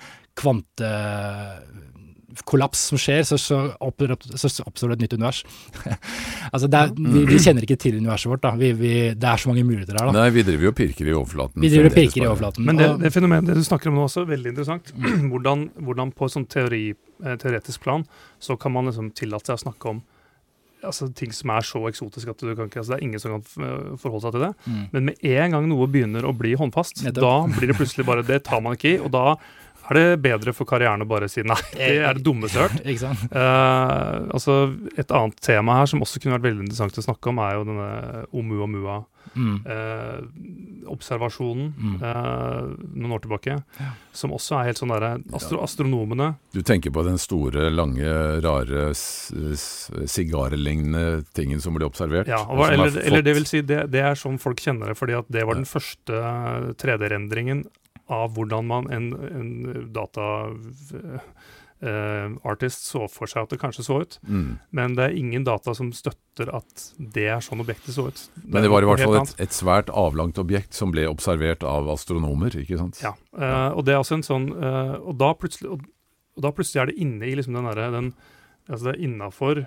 [2.31, 5.43] kvantekollaps som skjer, så, så, oppstår, så oppstår det et nytt univers.
[6.53, 8.43] altså det er, vi, vi kjenner ikke til universet vårt.
[8.43, 8.55] da.
[8.59, 10.11] Vi, vi, det er så mange muligheter her.
[10.11, 10.24] da.
[10.24, 11.61] Nei, vi driver jo og pirker i overflaten.
[11.62, 12.66] Vi driver og pirker i overflaten.
[12.66, 14.95] Men det, det fenomenet det du snakker om nå også, veldig interessant.
[15.33, 16.87] hvordan, hvordan på et sånn teori,
[17.24, 18.07] eh, teoretisk plan
[18.41, 20.03] så kan man liksom tillate seg å snakke om
[20.87, 23.37] altså, ting som er så eksotiske at du kan ikke, altså, det er ingen som
[23.37, 24.53] kan eh, forholde seg til det.
[24.64, 24.85] Mm.
[24.95, 27.24] Men med en gang noe begynner å bli håndfast, Nettopp.
[27.24, 29.01] da blir det plutselig bare Det tar man ikke i.
[29.03, 29.35] Og da
[29.89, 31.57] er det bedre for karrieren å bare si nei.
[31.76, 32.87] Det er det dummeste jeg har hørt.
[32.91, 33.24] Ikke sant?
[33.33, 34.59] Eh, altså,
[35.01, 37.64] et annet tema her som også kunne vært veldig interessant å snakke om, er jo
[37.70, 39.01] denne Oumuamua.
[39.37, 39.57] Mm.
[39.64, 40.20] Eh,
[40.91, 42.01] Mm.
[42.03, 42.66] uh,
[42.99, 43.91] noen år tilbake, Ja.
[44.12, 48.03] som også er helt sånn derre astro Astronomene Du tenker på den store, lange,
[48.43, 48.89] rare,
[50.11, 52.26] sigarlignende tingen som ble observert?
[52.31, 54.91] Ja, og og, eller, fått- eller det vil si, det, det er sånn folk kjenner
[54.91, 57.64] det, fordi at det var den første 3D-rendringen
[58.11, 59.50] av hvordan man en, en
[59.94, 60.26] data
[61.80, 64.18] uh, artist så for seg at det kanskje så ut.
[64.26, 64.58] Mm.
[64.76, 68.24] Men det er ingen data som støtter at det er sånn objektet så ut.
[68.42, 71.88] Men det var i hvert fall et, et svært avlangt objekt som ble observert av
[71.92, 73.00] astronomer, ikke sant?
[73.04, 75.88] Ja, uh, og det er også en sånn uh, Og da og,
[76.36, 78.12] og da plutselig er det inne i liksom den derre den
[78.70, 79.60] Altså det er innafor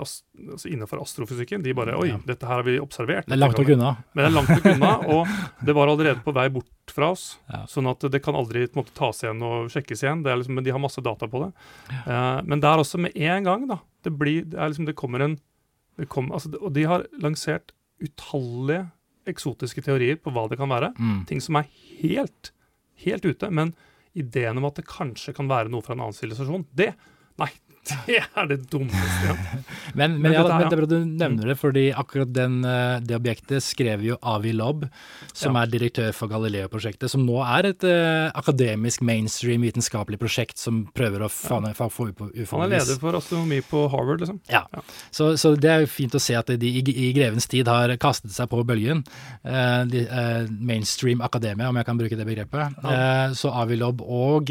[0.00, 1.62] altså astrofysikken.
[1.64, 2.18] De bare Oi, Ja.
[2.24, 3.26] dette her har vi observert.
[3.26, 3.90] Det er langt nok unna.
[4.14, 7.38] Men det er langt nok unna, og det var allerede på vei bort fra oss.
[7.52, 7.64] Ja.
[7.70, 10.22] Sånn at det kan aldri måte, tas igjen og sjekkes igjen.
[10.24, 11.52] Det er liksom, men de har masse data på det.
[11.92, 13.78] Eh, men det er også med en gang, da.
[14.02, 15.36] Det, blir, det, er liksom, det kommer en
[15.96, 17.72] det kom, altså, Og de har lansert
[18.04, 18.90] utallige
[19.26, 20.92] eksotiske teorier på hva det kan være.
[20.98, 21.24] Mm.
[21.28, 21.68] Ting som er
[22.02, 22.52] helt,
[23.04, 23.48] helt ute.
[23.50, 23.72] Men
[24.16, 26.94] ideen om at det kanskje kan være noe fra en annen sivilisasjon, det
[27.36, 27.50] Nei,
[28.06, 29.26] det er det dummeste.
[29.26, 29.36] Ja.
[29.96, 32.56] Men, men, Men ja, dette er- men det er du nevner det, fordi akkurat den,
[32.68, 34.84] eh, det objektet skrev jo Avi Lobb,
[35.32, 35.62] som Ja.
[35.62, 41.24] er direktør for Galileo-prosjektet, som nå er et uh, akademisk, mainstream, vitenskapelig prosjekt som prøver
[41.24, 44.40] å få på Han er leder for astronomi på Harvard, liksom.
[44.52, 44.64] Ja.
[44.74, 44.82] Ja.
[45.10, 47.94] Så, så det er jo fint å se at de i, i grevens tid har
[48.02, 49.04] kastet seg på bølgen.
[49.46, 52.76] Uh, de, uh, mainstream akademia, om jeg kan bruke det begrepet.
[53.36, 54.50] Så Avi Lobb og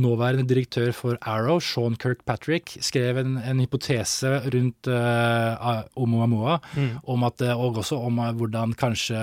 [0.00, 6.98] nåværende direktør for Arrow, Sean Kirkpatrick, skrev en, en hypotese rundt uh, Oumuamua, Mm.
[7.04, 9.16] om at, eh, og også om eh, hvordan kanskje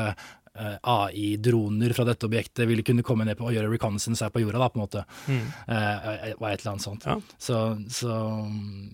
[0.57, 4.41] eh, AI-droner fra dette objektet ville kunne komme ned på og gjøre reconnaissance her på
[4.41, 5.03] jorda, da, på en måte.
[5.27, 5.43] Mm.
[5.67, 7.05] Eh, et eller annet sånt.
[7.05, 7.17] Ja.
[7.37, 7.59] Så,
[7.93, 8.15] så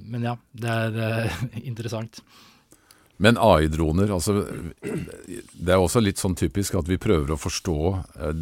[0.06, 2.20] Men ja, det er eh, interessant.
[3.24, 4.41] Men AI-droner, altså
[4.84, 7.78] Det er også litt sånn typisk at vi prøver å forstå
[8.20, 8.39] eh,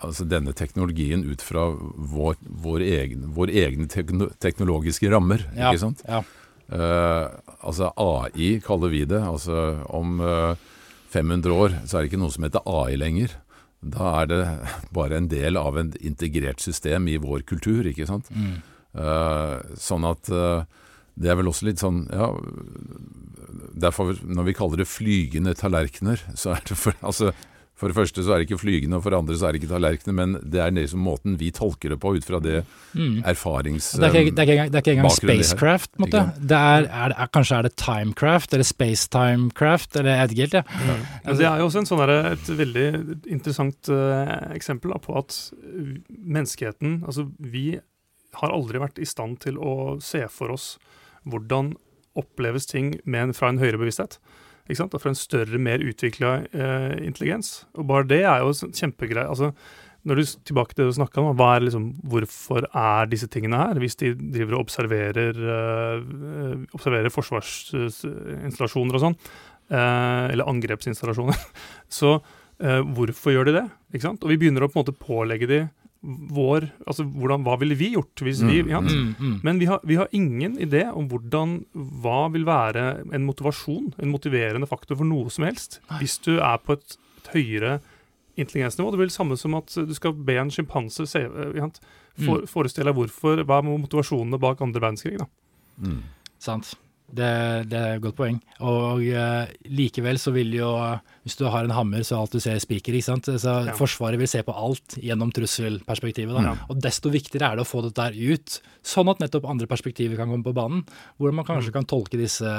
[0.00, 5.84] altså denne teknologien ut fra vår, vår, egen, vår egne tekno teknologiske rammer, Ja, ikke
[5.86, 6.04] sant?
[6.08, 6.22] ja.
[6.70, 7.26] Uh,
[7.66, 9.18] altså AI kaller vi det.
[9.26, 10.54] Altså om uh,
[11.10, 13.34] 500 år så er det ikke noe som heter AI lenger.
[13.82, 14.42] Da er det
[14.96, 18.30] bare en del av et integrert system i vår kultur, ikke sant.
[18.30, 18.60] Mm.
[18.94, 20.64] Uh, sånn at eh,
[21.14, 22.26] det er vel også litt sånn ja,
[23.78, 27.30] Derfor når vi kaller det flygende tallerkener, så er det for, altså,
[27.80, 29.62] for det første så er det ikke flygende, og for det andre så er det
[29.62, 32.60] ikke tallerkener, men det er liksom måten vi tolker det på ut fra det
[32.90, 33.20] Mm.
[33.22, 33.92] erfarings...
[33.92, 35.92] Det er, ikke, det, er ikke, det er ikke engang spacecraft.
[35.94, 36.22] på en måte.
[36.50, 40.56] Det er, er, er, kanskje er det timecraft, eller spacetimecraft, eller jeg vet ikke helt.
[40.58, 40.96] Ja.
[41.24, 42.86] Men det er jo også en sånn der, et veldig
[43.30, 45.38] interessant uh, eksempel da, på at
[46.10, 47.78] menneskeheten Altså, vi
[48.40, 50.72] har aldri vært i stand til å se for oss
[51.28, 51.74] hvordan
[52.18, 54.18] oppleves ting med en, fra en høyere bevissthet.
[54.70, 54.94] Ikke sant?
[54.96, 57.64] Og for en større, mer utvikla eh, intelligens.
[57.74, 59.28] Og bare det er jo kjempegreier.
[59.28, 59.50] Altså,
[60.08, 63.58] når du tilbake til det du snakka om, hva er liksom, hvorfor er disse tingene
[63.60, 63.80] her?
[63.82, 69.18] Hvis de driver og observerer, eh, observerer forsvarsinstallasjoner og sånn,
[69.68, 71.36] eh, eller angrepsinstallasjoner,
[72.00, 73.66] så uh, hvorfor gjør de det?
[73.92, 74.24] Ikke sant?
[74.24, 75.60] Og vi begynner å på en måte pålegge de
[76.00, 78.80] vår Altså hvordan, hva ville vi gjort hvis vi ja?
[78.80, 79.34] mm, mm.
[79.44, 84.12] Men vi har, vi har, ingen idé om hvordan Hva vil være en motivasjon, en
[84.12, 87.78] motiverende faktor for noe som helst, hvis du er på et, et høyere
[88.40, 88.90] intelligensnivå.
[88.90, 91.68] Det blir det samme som at du skal be en sjimpanse ja,
[92.16, 92.48] for, mm.
[92.48, 95.18] forestille deg hvorfor, hva er motivasjonene bak andre verdenskrig.
[95.20, 95.28] da.
[95.84, 96.00] Mm.
[96.40, 96.74] Sant.
[97.10, 97.30] Det,
[97.70, 98.38] det, er et godt poeng.
[98.62, 100.68] Og uh, likevel så vil jo
[101.26, 102.94] Hvis du har en hammer, så alt du ser spiker.
[102.94, 103.28] ikke sant?
[103.28, 103.74] Så ja.
[103.76, 106.34] Forsvaret vil se på alt gjennom trusselperspektivet.
[106.36, 106.44] da.
[106.50, 106.54] Ja.
[106.70, 110.20] Og desto viktigere er det å få dette der ut, sånn at nettopp andre perspektiver
[110.20, 110.86] kan komme på banen.
[111.18, 111.76] Hvor man kanskje mm.
[111.78, 112.54] kan tolke disse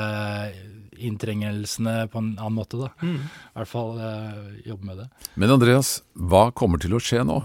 [1.02, 2.78] inntrengelsene på en annen måte.
[2.78, 2.92] da.
[3.02, 3.18] Mm.
[3.24, 5.10] I hvert fall uh, jobbe med det.
[5.40, 7.42] Men Andreas, hva kommer til å skje nå?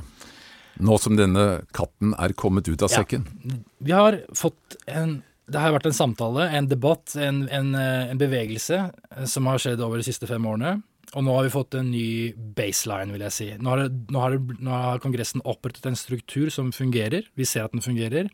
[0.76, 3.00] Nå som denne katten er kommet ut av ja.
[3.00, 3.24] sekken?
[3.80, 8.18] Vi har fått en det har vært en samtale, en debatt, en, en, eh, en,
[8.18, 10.80] bevegelse eh, som har skjedd over de siste fem årene.
[11.14, 13.48] Og nå har vi fått en ny baseline, vil jeg si.
[13.62, 17.28] Nå har, nå har, nå har Kongressen opprettet en struktur som fungerer.
[17.38, 18.32] Vi ser at den fungerer.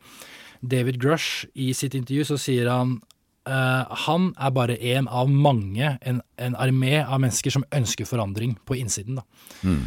[0.65, 2.99] David Grush, i sitt intervju så sier han
[3.43, 8.53] Uh, han er bare en av mange, en, en, armé av mennesker som ønsker forandring
[8.63, 9.17] på innsiden.
[9.19, 9.25] Da.
[9.67, 9.81] Mm.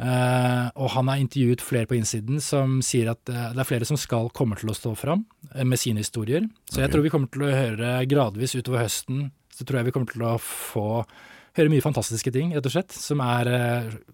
[0.00, 3.86] Uh, og han har intervjuet flere på innsiden som sier at uh, det er flere
[3.86, 6.48] som skal komme til å stå fram med sine historier.
[6.64, 6.86] Så okay.
[6.86, 10.10] jeg tror vi kommer til å høre gradvis utover høsten så tror jeg vi kommer
[10.10, 10.86] til å få
[11.52, 13.50] høre mye fantastiske ting, rett og slett, som er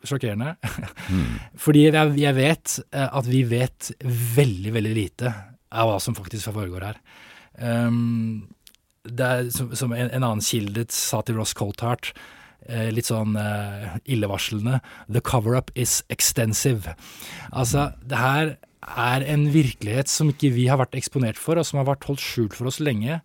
[0.02, 0.56] sjokkerende.
[1.06, 1.34] mm.
[1.64, 5.34] Fordi jeg, jeg vet at vi vet veldig, veldig lite
[5.70, 6.98] av hva som faktisk foregår her.
[7.62, 8.48] Um,
[9.06, 12.37] det er som, som en, en, annen kilde sa til Ross Coltart, eh,
[12.92, 16.94] litt sånn eh, illevarslende The cover-up is extensive.
[17.52, 18.56] Altså, det her
[18.88, 22.22] er en virkelighet som ikke vi har vært eksponert for, og som har vært holdt
[22.22, 23.20] skjult for oss lenge.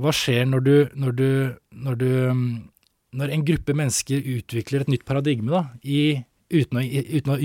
[0.00, 1.28] Hva skjer når du, når du,
[1.86, 2.10] når du
[3.16, 6.18] når en gruppe mennesker utvikler et nytt paradigme da, i,
[6.52, 7.38] uten, å, uten, å,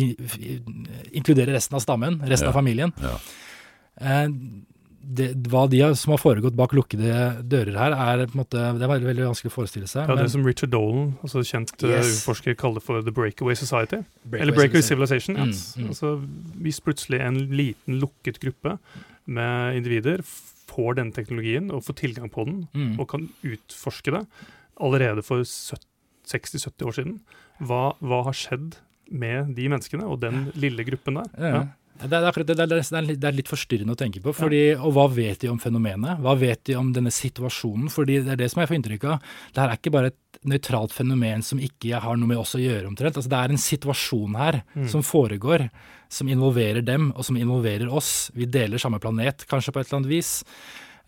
[1.16, 2.94] inkludere resten av stammen, resten ja, av familien.
[3.02, 3.14] Ja.
[4.02, 4.26] Eh,
[5.02, 8.62] det, hva de har, som har foregått bak lukkede dører her, er på en måte,
[8.78, 10.06] det er veldig, veldig vanskelig å forestille seg.
[10.06, 12.22] Ja, Det men, som Richard Dolan, altså kjent uh, yes.
[12.22, 14.04] utforsker, kaller for the breakaway society.
[14.24, 15.40] Breakaway Eller breakaway civilization.
[15.40, 15.90] Mm, mm.
[15.90, 16.14] Altså,
[16.62, 18.78] hvis plutselig en liten, lukket gruppe
[19.26, 20.24] med individer
[20.72, 22.94] får denne teknologien og får tilgang på den, mm.
[23.02, 24.24] og kan utforske det
[24.82, 27.20] allerede for 60-70 år siden,
[27.60, 28.80] hva, hva, har skjedd
[29.12, 31.32] med de menneskene og den lille gruppen der?
[31.38, 31.62] Ja.
[32.02, 34.34] Det er, akkurat det, er, det er litt forstyrrende å tenke på.
[34.36, 34.62] Fordi.
[34.80, 36.22] Og hva vet de om fenomenet?
[36.24, 37.92] Hva vet de om denne situasjonen?
[37.94, 39.32] Fordi det er det som jeg får inntrykk av.
[39.54, 42.62] Det her er ikke bare et nøytralt fenomen som ikke har noe med oss å
[42.62, 43.20] gjøre, omtrent.
[43.20, 44.88] Altså, det er en situasjon her mm.
[44.94, 45.68] som foregår,
[46.12, 48.32] som involverer dem, og som involverer oss.
[48.38, 50.40] Vi deler samme planet, kanskje på et eller annet vis.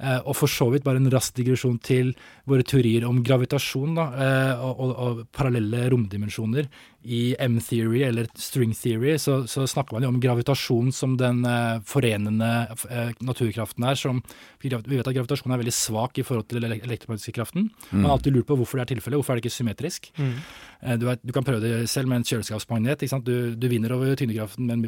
[0.03, 2.13] Eh, og for så vidt bare en rask digresjon til
[2.49, 6.69] våre teorier om gravitasjon da, eh, og, og, og parallelle romdimensjoner.
[7.03, 11.81] I M-theory, eller string theory, så, så, snakker man jo om gravitasjon som den eh,
[11.87, 12.49] forenende
[12.89, 13.99] eh, naturkraften er.
[13.99, 14.21] Som,
[14.63, 17.69] vi vet at gravitasjon er veldig svak i forhold til den elektromagnetiske kraften.
[17.89, 17.97] Mm.
[17.97, 19.19] Man har alltid lurt på hvorfor det er tilfellet.
[19.19, 20.09] Hvorfor er det ikke symmetrisk?
[20.17, 20.33] Mm.
[20.83, 23.05] Eh, du, er, du, kan prøve det selv med en kjøleskapsmagnet.
[23.27, 24.87] Du, du, vinner over tyngdekraften men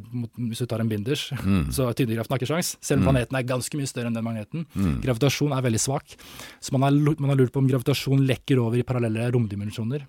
[0.49, 1.27] hvis du tar en binders.
[1.43, 1.71] Mm.
[1.75, 3.11] Så tyngdekraften har ikke sjans, selv om mm.
[3.11, 4.67] planeten er ganske mye større enn den magneten.
[4.75, 4.99] Mm.
[5.05, 6.17] Gravitasjon er veldig svak.
[6.63, 10.07] Så man har, man har lurt på om gravitasjon lekker over i parallelle romdimensjoner.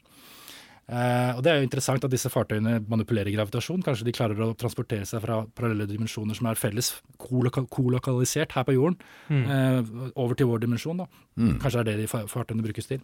[0.86, 3.82] Uh, og Det er jo interessant at disse fartøyene manipulerer gravitasjon.
[3.82, 8.76] Kanskje de klarer å transportere seg fra parallelle dimensjoner som er felles, kolokalisert her på
[8.76, 9.46] jorden, mm.
[9.50, 11.02] uh, over til vår dimensjon.
[11.02, 11.08] da.
[11.36, 11.56] Mm.
[11.60, 13.02] Kanskje er det de fartøyene brukes til.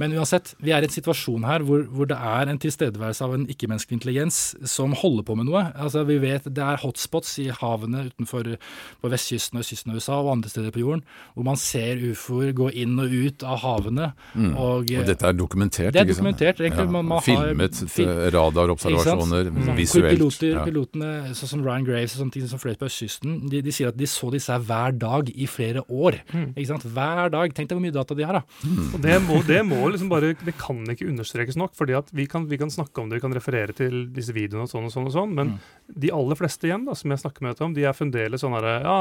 [0.00, 3.34] Men uansett, vi er i en situasjon her hvor, hvor det er en tilstedeværelse av
[3.34, 4.38] en ikke-menneskelig intelligens
[4.70, 5.66] som holder på med noe.
[5.74, 8.54] Altså Vi vet det er hotspots i havene utenfor
[9.02, 11.02] på vestkysten og kysten av USA og andre steder på jorden,
[11.34, 14.12] hvor man ser ufoer gå inn og ut av havene.
[14.32, 14.54] Mm.
[14.54, 15.92] Og, og, dette er dokumentert?
[15.96, 16.62] Det er dokumentert.
[16.62, 16.86] egentlig.
[16.86, 17.02] Ja.
[17.02, 20.12] Man filmet har, radarobservasjoner visuelt.
[20.16, 20.64] Piloter, ja.
[20.66, 23.92] Pilotene, sånn som Ryan Graves og sånne ting som fløy på østkysten, de, de, sier
[23.92, 26.18] at de så disse her hver dag i flere år.
[26.32, 26.48] Mm.
[26.54, 26.86] Ikke sant?
[26.96, 27.54] Hver dag.
[27.56, 28.60] Tenk deg hvor mye data de har, da.
[28.66, 28.90] Mm.
[28.90, 31.74] Og det må, det må, liksom bare Det kan ikke understrekes nok.
[31.76, 34.66] fordi at vi kan, vi kan, snakke om det, vi kan referere til disse videoene
[34.66, 35.58] og sånn og sånn, og sånn men mm.
[36.04, 38.78] de aller fleste igjen da, som jeg snakker med om, de er fremdeles sånn herre
[38.84, 38.98] Ja,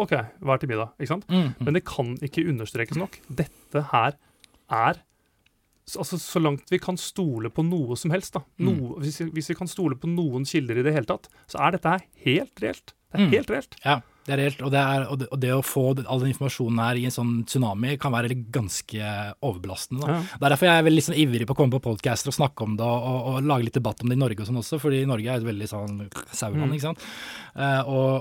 [0.00, 0.92] OK, hva er til middag?
[0.98, 1.26] Ikke sant?
[1.30, 1.52] Mm.
[1.60, 3.18] Men det kan ikke understrekes nok.
[3.40, 4.16] Dette her
[4.70, 5.00] er
[5.98, 8.44] altså, så langt vi kan stole på noe som helst, da.
[8.60, 8.66] Mm.
[8.68, 9.02] Noe, mm.
[9.02, 11.94] hvis, hvis, vi kan stole på noen kilder i det hele tatt, så er dette
[11.96, 12.94] her helt reelt.
[13.10, 13.34] Det er mm.
[13.34, 13.78] helt reelt.
[13.84, 14.00] Ja.
[14.26, 16.80] Det er helt, Og det, er, og, det, og det, å få all den informasjonen
[16.82, 19.12] her i en sånn tsunami kan være ganske
[19.46, 20.04] overbelastende.
[20.04, 20.16] Da.
[20.18, 20.20] Ja.
[20.36, 22.76] Det er derfor jeg veldig sånn ivrig på å komme på podcaster og snakke om
[22.78, 25.00] det og, og, og, lage litt debatt om det i Norge og sånn også, fordi
[25.08, 25.96] Norge er et veldig sånn
[26.36, 26.76] sauland, mm.
[26.76, 27.06] ikke sant.
[27.56, 27.80] Uh,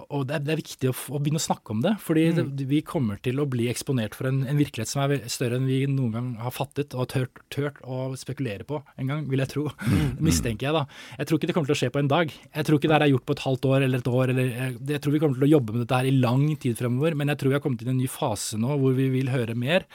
[0.10, 2.54] og, det er, det, er, viktig å, å, begynne å snakke om det, fordi mm.
[2.72, 5.84] vi kommer til å bli eksponert for en, en, virkelighet som er større enn vi
[5.92, 9.68] noen gang har fattet og tørt, tørt å spekulere på en gang, vil jeg tro.
[9.84, 10.18] Mm.
[10.30, 10.86] Mistenker jeg, da.
[11.20, 12.34] Jeg tror ikke det kommer til å skje på en dag.
[12.34, 14.34] Jeg tror ikke det her er gjort på et halvt år eller et år.
[14.34, 16.78] Eller, jeg, jeg tror vi kommer til å jobbe med dette her i lang tid
[16.80, 19.10] fremover, men jeg tror vi har kommet inn i en ny fase nå hvor vi
[19.14, 19.88] vil høre mer.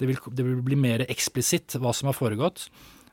[0.00, 2.68] Det vil, det vil bli mer eksplisitt hva som har foregått.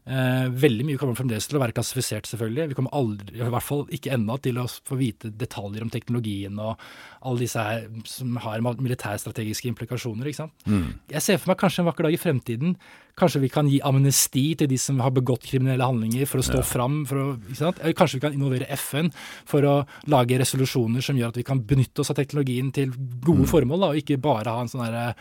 [0.07, 2.69] Eh, veldig mye kommer fremdeles til å være klassifisert, selvfølgelig.
[2.71, 6.61] Vi kommer aldri, i hvert fall ikke ennå, til å få vite detaljer om teknologien
[6.63, 6.79] og
[7.27, 10.29] alle disse her som har militærstrategiske implikasjoner.
[10.29, 10.55] ikke sant?
[10.63, 10.95] Mm.
[11.11, 12.77] Jeg ser for meg kanskje en vakker dag i fremtiden
[13.17, 16.61] Kanskje vi kan gi amnesti til de som har begått kriminelle handlinger, for å stå
[16.61, 16.67] ja.
[16.67, 17.01] fram.
[17.09, 17.73] For å?
[17.97, 19.11] Kanskje vi kan involvere FN
[19.47, 19.75] for å
[20.13, 23.51] lage resolusjoner som gjør at vi kan benytte oss av teknologien til gode mm.
[23.51, 25.11] formål, da, og ikke bare ha en sånn herre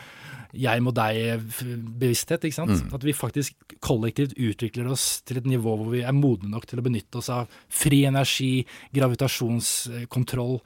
[0.57, 2.45] jeg må deg-bevissthet.
[2.47, 2.73] ikke sant?
[2.73, 2.93] Mm.
[2.95, 6.81] At vi faktisk kollektivt utvikler oss til et nivå hvor vi er modne nok til
[6.81, 10.59] å benytte oss av fri energi, gravitasjonskontroll,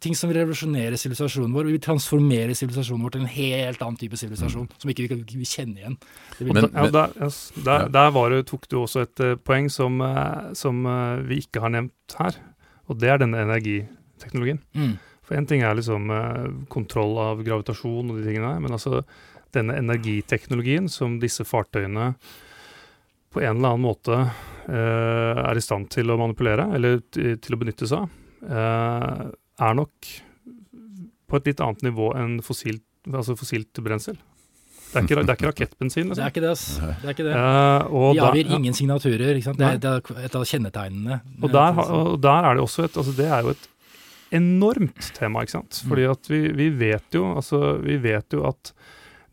[0.00, 1.68] ting som vil revolusjonere sivilisasjonen vår.
[1.68, 4.78] Vi vil transformere sivilisasjonen vår til en helt annen type sivilisasjon, mm.
[4.82, 5.98] som ikke vi kan kjenne igjen.
[6.40, 10.00] Men, men, ja, der, yes, der, der det, tok du også et uh, poeng som,
[10.00, 12.40] uh, som uh, vi ikke har nevnt her,
[12.86, 14.62] og det er denne energiteknologien.
[14.78, 14.96] Mm.
[15.26, 16.06] For én ting er liksom
[16.70, 19.00] kontroll av gravitasjon og de tingene der, men altså
[19.56, 22.12] denne energiteknologien som disse fartøyene
[23.36, 27.58] på en eller annen måte eh, er i stand til å manipulere, eller til å
[27.60, 28.14] benytte seg av,
[28.48, 29.24] eh,
[29.62, 30.14] er nok
[31.26, 34.18] på et litt annet nivå enn fossilt, altså fossilt brensel.
[34.86, 36.10] Det er ikke, det er ikke rakettbensin.
[36.10, 36.16] Liksom.
[36.16, 36.50] Det er ikke det.
[36.54, 36.66] ass.
[36.78, 37.32] Det er ikke det.
[37.36, 38.58] Uh, De avgir ja.
[38.58, 39.32] ingen signaturer.
[39.34, 39.58] ikke sant?
[39.60, 41.18] Det er, det er et av kjennetegnene.
[41.42, 43.66] Og der, og der, er det også et altså Det er jo et
[44.36, 45.82] enormt tema, ikke sant.
[45.88, 48.72] Fordi at vi, vi, vet jo, altså, vi vet jo at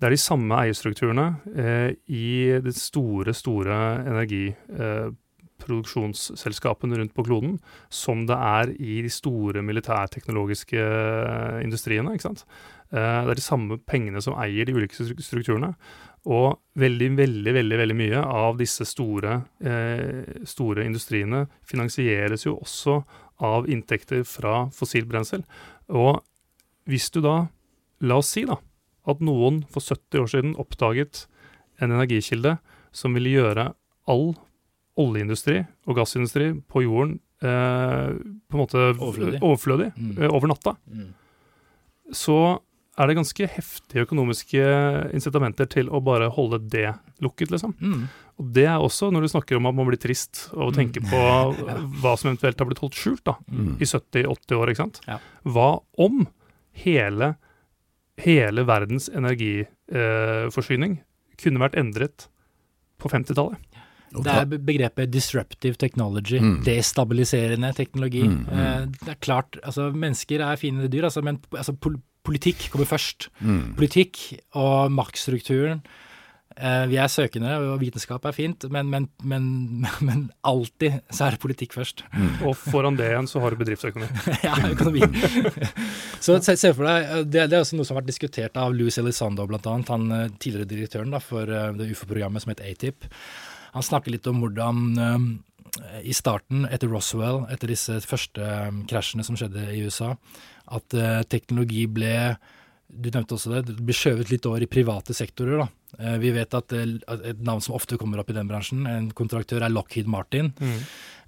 [0.01, 5.19] det er de samme eierstrukturene eh, i det store, store energiprosjektet eh,
[5.67, 7.57] rundt på kloden
[7.89, 12.13] som det er i de store militærteknologiske eh, industriene.
[12.13, 12.45] ikke sant?
[12.93, 15.73] Eh, det er de samme pengene som eier de ulike strukturene.
[16.23, 23.01] Og veldig, veldig veldig, veldig mye av disse store, eh, store industriene finansieres jo også
[23.43, 25.43] av inntekter fra fossilt brensel.
[25.89, 26.21] Og
[26.87, 27.47] hvis du da,
[28.03, 28.59] la oss si da,
[29.07, 31.25] at noen for 70 år siden oppdaget
[31.81, 32.57] en energikilde
[32.95, 33.71] som ville gjøre
[34.07, 34.33] all
[34.99, 40.13] oljeindustri og gassindustri på jorden eh, på en måte overflødig, overflødig mm.
[40.19, 41.09] eh, over natta, mm.
[42.13, 42.37] så
[42.93, 44.65] er det ganske heftige økonomiske
[45.17, 46.91] incitamenter til å bare holde det
[47.25, 47.73] lukket, liksom.
[47.81, 48.03] Mm.
[48.41, 50.77] Og det er også når du snakker om at man blir trist av å mm.
[50.77, 51.21] tenke på
[52.03, 53.73] hva som eventuelt har blitt holdt skjult da, mm.
[53.81, 54.73] i 70-80 år.
[54.73, 55.01] ikke sant?
[55.09, 55.17] Ja.
[55.55, 55.69] Hva
[56.05, 56.27] om
[56.83, 57.33] hele,
[58.21, 61.05] hele verdens energiforsyning eh,
[61.41, 62.27] kunne vært endret
[63.01, 63.57] på 50-tallet?
[64.13, 66.39] Det er begrepet disruptive technology.
[66.41, 66.55] Mm.
[66.67, 68.23] Destabiliserende teknologi.
[68.27, 68.63] Mm, mm.
[68.63, 71.75] Eh, det er klart, altså Mennesker er fine dyr, altså, men altså,
[72.23, 73.29] politikk kommer først.
[73.41, 73.75] Mm.
[73.79, 74.23] Politikk
[74.59, 75.83] og maktstrukturen.
[76.53, 79.45] Eh, vi er søkende, og vitenskap er fint, men, men, men,
[80.07, 82.05] men alltid så er det politikk først.
[82.13, 82.43] Mm.
[82.49, 84.25] Og foran det igjen så har du bedriftsøkonomi.
[84.47, 85.01] ja, økonomi.
[86.23, 88.61] så se, se, for deg, eh, det, det, er også noe som har vært diskutert
[88.61, 90.05] av Louis Elizondo, bl.a., han
[90.37, 93.09] tidligere direktøren da, for det UFO-programmet som het ATIP.
[93.73, 94.81] Han snakker litt om hvordan
[96.05, 98.45] i starten, etter Roswell, etter disse første
[98.89, 100.11] krasjene som skjedde i USA,
[100.69, 102.35] at uh, teknologi ble
[102.93, 105.63] du nevnte også det, det blir skjøvet litt over i private sektorer.
[105.63, 105.67] da.
[105.99, 109.09] Uh, vi vet at, uh, et navn som ofte kommer opp i den bransjen, en
[109.15, 110.51] kontraktør er Lockheed Martin.
[110.59, 110.79] Mm.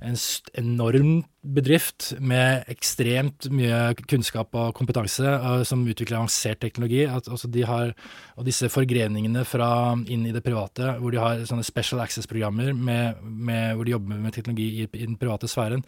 [0.05, 0.17] En
[0.59, 1.11] enorm
[1.55, 7.05] bedrift med ekstremt mye kunnskap og kompetanse som utvikler avansert teknologi.
[7.07, 7.93] At, altså de har,
[8.35, 13.87] og disse forgreningene fra inn i det private, hvor de har sånne special access-programmer hvor
[13.87, 15.85] de jobber med teknologi i, i den private sfæren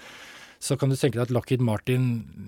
[0.63, 2.07] så kan du tenke deg at Lockheed Martin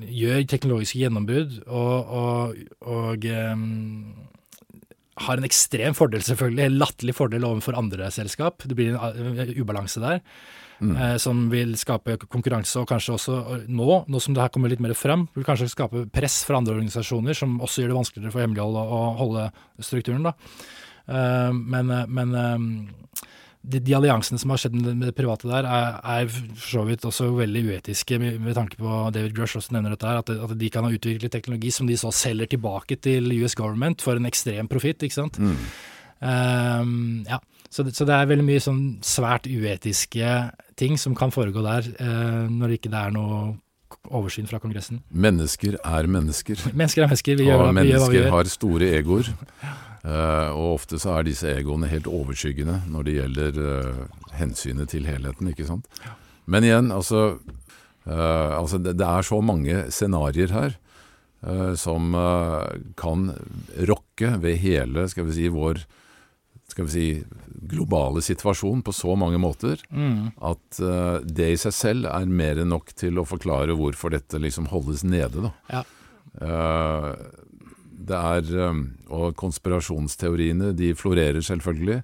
[0.09, 3.67] gjør teknologiske gjennombrudd og, og, og um,
[5.25, 8.63] har en ekstrem fordel, selvfølgelig, en latterlig fordel overfor andre selskap.
[8.65, 10.23] Det blir en ubalanse der.
[10.79, 10.93] Mm.
[10.95, 14.79] Eh, som vil skape konkurranse, og kanskje også nå, nå som det her kommer litt
[14.83, 18.45] mer frem, vil kanskje skape press fra andre organisasjoner, som også gjør det vanskeligere for
[18.45, 19.49] hemmelighold å, å holde
[19.83, 20.29] strukturen.
[20.29, 20.35] da.
[21.11, 22.37] Eh, men, men
[23.61, 27.05] de, de, alliansene som har skjedd med det private der, er, er for så vidt
[27.05, 30.55] også veldig uetiske, med, med tanke på David Grush også nevner dette her, at, at,
[30.59, 34.29] de kan ha utviklet teknologi som de så selger tilbake til US government for en
[34.29, 35.39] ekstrem profitt, ikke sant.
[35.39, 35.57] Mm.
[36.19, 37.39] Um, ja.
[37.69, 40.29] Så det, så det, er veldig mye sånn svært uetiske
[40.79, 43.41] ting som kan foregå der, uh, når det ikke er noe
[44.09, 45.03] oversyn fra Kongressen.
[45.11, 46.63] Mennesker er mennesker.
[46.71, 48.33] Mennesker er mennesker, vi gjør, og hva- vi gjør hva vi mennesker gjør.
[48.37, 49.31] har store egoer.
[49.99, 54.03] Eh, og ofte så er disse egoene helt overskyggende når det gjelder uh,
[54.39, 55.89] hensynet til helheten, ikke sant.
[56.49, 57.23] Men igjen, altså,
[58.07, 60.77] uh, altså det, det er så mange scenarioer her
[61.79, 62.11] som
[62.99, 63.29] kan
[63.87, 65.77] rokke ved hele, skal vi si, vår
[66.67, 67.03] skal vi si,
[67.71, 70.33] globale situasjon på så mange måter Mm.
[70.35, 70.81] at
[71.23, 75.05] det i seg selv er mer enn nok til å forklare hvorfor dette liksom holdes
[75.07, 75.47] nede.
[75.47, 75.53] Da.
[75.71, 75.85] Ja.
[78.09, 78.83] Det er eh,
[79.15, 82.01] Og konspirasjonsteoriene, de florerer selvfølgelig.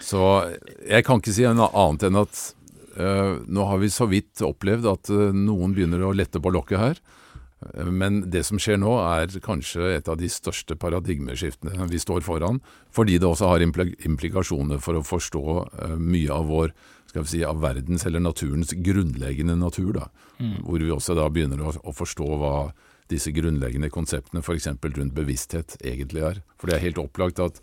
[0.00, 0.24] Så
[0.88, 2.38] jeg kan ikke si noe annet enn at
[2.96, 6.80] uh, nå har vi så vidt opplevd at uh, noen begynner å lette på lokket
[6.80, 7.02] her.
[7.92, 12.62] Men det som skjer nå, er kanskje et av de største paradigmeskiftene vi står foran.
[12.94, 16.72] Fordi det også har implikasjoner for å forstå eh, mye av vår
[17.10, 19.92] skal vi si, av verdens eller naturens grunnleggende natur.
[19.98, 20.06] Da.
[20.62, 22.54] Hvor vi også da begynner å, å forstå hva
[23.10, 24.70] disse grunnleggende konseptene f.eks.
[24.70, 26.42] rundt bevissthet egentlig er.
[26.60, 27.60] For det er helt opplagt at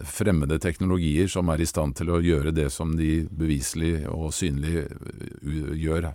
[0.00, 4.86] fremmede teknologier som er i stand til å gjøre det som de beviselig og synlig
[4.86, 6.12] uh, gjør,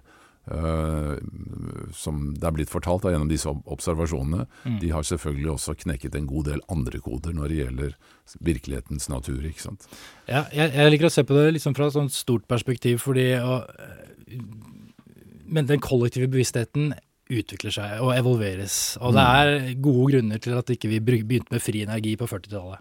[0.52, 1.14] uh,
[1.96, 6.18] som det er blitt fortalt da, gjennom disse observasjonene, observasjonene, de har selvfølgelig også knekket
[6.18, 7.98] en god del andre koder når det gjelder
[8.50, 9.44] virkelighetens natur.
[9.46, 9.90] ikke sant?
[10.28, 13.34] Ja, jeg, jeg liker å se på det liksom fra et sånt stort perspektiv, fordi
[13.40, 14.40] å, eh,
[15.48, 16.92] Men den kollektive bevisstheten
[17.30, 18.98] utvikler seg og evolveres.
[19.04, 22.28] Og det er gode grunner til at ikke vi ikke begynte med fri energi på
[22.30, 22.80] 40-tallet.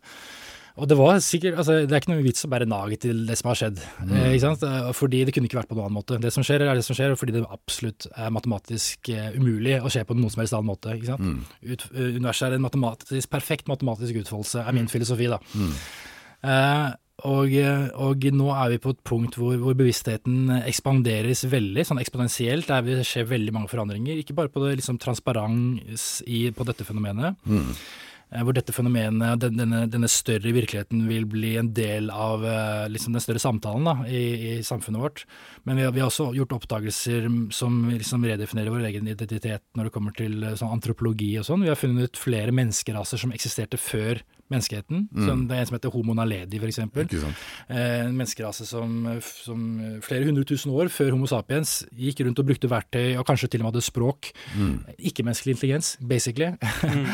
[0.77, 3.39] Og det var sikkert, altså det er ikke noe vits å bare naget til det
[3.41, 3.79] som har skjedd.
[4.11, 4.65] Eh, ikke sant?
[4.69, 6.19] Eh, Fordi det kunne ikke vært på noen annen måte.
[6.21, 9.79] Det som skjer, er det som skjer, og fordi det absolutt er matematisk eh, umulig
[9.81, 10.93] å skje på noen som helst annen måte.
[10.99, 11.49] ikke sant?
[11.65, 15.41] Ut, eh, universet er en matematisk, perfekt matematisk utfoldelse, er min filosofi, da.
[16.45, 16.91] Eh,
[17.25, 22.03] og, eh, og nå er vi på et punkt hvor, hvor bevisstheten ekspanderes veldig, sånn
[22.03, 22.69] eksponentielt.
[22.69, 24.19] Det skjer veldig mange forandringer.
[24.21, 27.41] Ikke bare på det liksom transparens i, på dette fenomenet.
[27.49, 27.73] Mm.
[28.43, 33.15] Hvor dette fenomenet, den, denne, denne større virkeligheten, vil bli en del av eh, liksom
[33.15, 35.23] den større samtalen da, i, i samfunnet vårt.
[35.65, 39.89] Men vi har, vi har også gjort oppdagelser som liksom redefinerer vår egen identitet når
[39.89, 41.65] det kommer til eh, sånn antropologi og sånn.
[41.65, 44.21] Vi har funnet ut flere menneskeraser som eksisterte før
[44.53, 45.07] menneskeheten.
[45.27, 46.79] Som det er en som heter Homo naledi, f.eks.
[46.83, 49.65] Eh, En menneskerase som, som
[50.05, 53.63] flere hundre tusen år før Homo sapiens gikk rundt og brukte verktøy og kanskje til
[53.63, 54.31] og med hadde språk.
[54.99, 56.53] Ikke-menneskelig intelligens, basically.
[56.83, 57.07] Mm.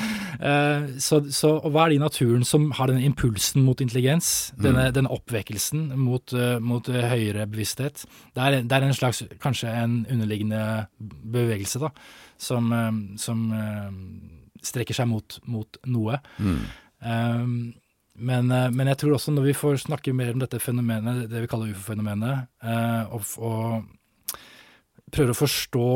[1.07, 4.53] så, så, og hva er det i naturen som har denne impulsen mot intelligens?
[4.61, 8.05] Denne, denne oppvekkelsen mot, eh, mot eh, høyere bevissthet?
[8.35, 10.63] Det er, det er en slags, kanskje en underliggende
[11.33, 11.93] bevegelse, da,
[12.41, 13.91] som, eh, som eh,
[14.63, 16.21] strekker seg mot, mot noe.
[17.03, 17.75] Um,
[18.23, 21.45] men, eh, men jeg tror også når vi får snakke mer om dette fenomenet, det
[21.45, 24.35] vi kaller ufo-fenomenet, eh, og, og
[25.13, 25.87] prøver å forstå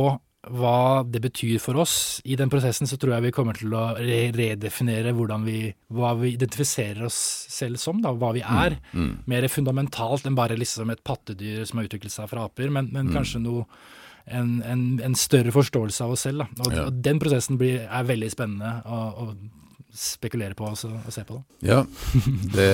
[0.56, 3.96] hva det betyr for oss i den prosessen, så tror jeg vi kommer til å
[3.98, 7.16] re redefinere hvordan vi, hva vi identifiserer oss
[7.50, 8.76] selv som, da, hva vi er.
[9.26, 13.10] Mer fundamentalt enn bare liksom et pattedyr som har utviklet seg fra aper, men, men
[13.14, 13.66] kanskje noe
[14.26, 16.44] en, en, en større forståelse av oss selv.
[16.46, 16.62] Da.
[16.62, 16.86] Og, Ja.
[16.88, 19.65] og den prosessen blir, er veldig spennende og, å
[19.96, 21.38] spekulere på og, så- og se på.
[21.60, 21.68] Det.
[21.70, 21.78] Ja,
[22.54, 22.68] det,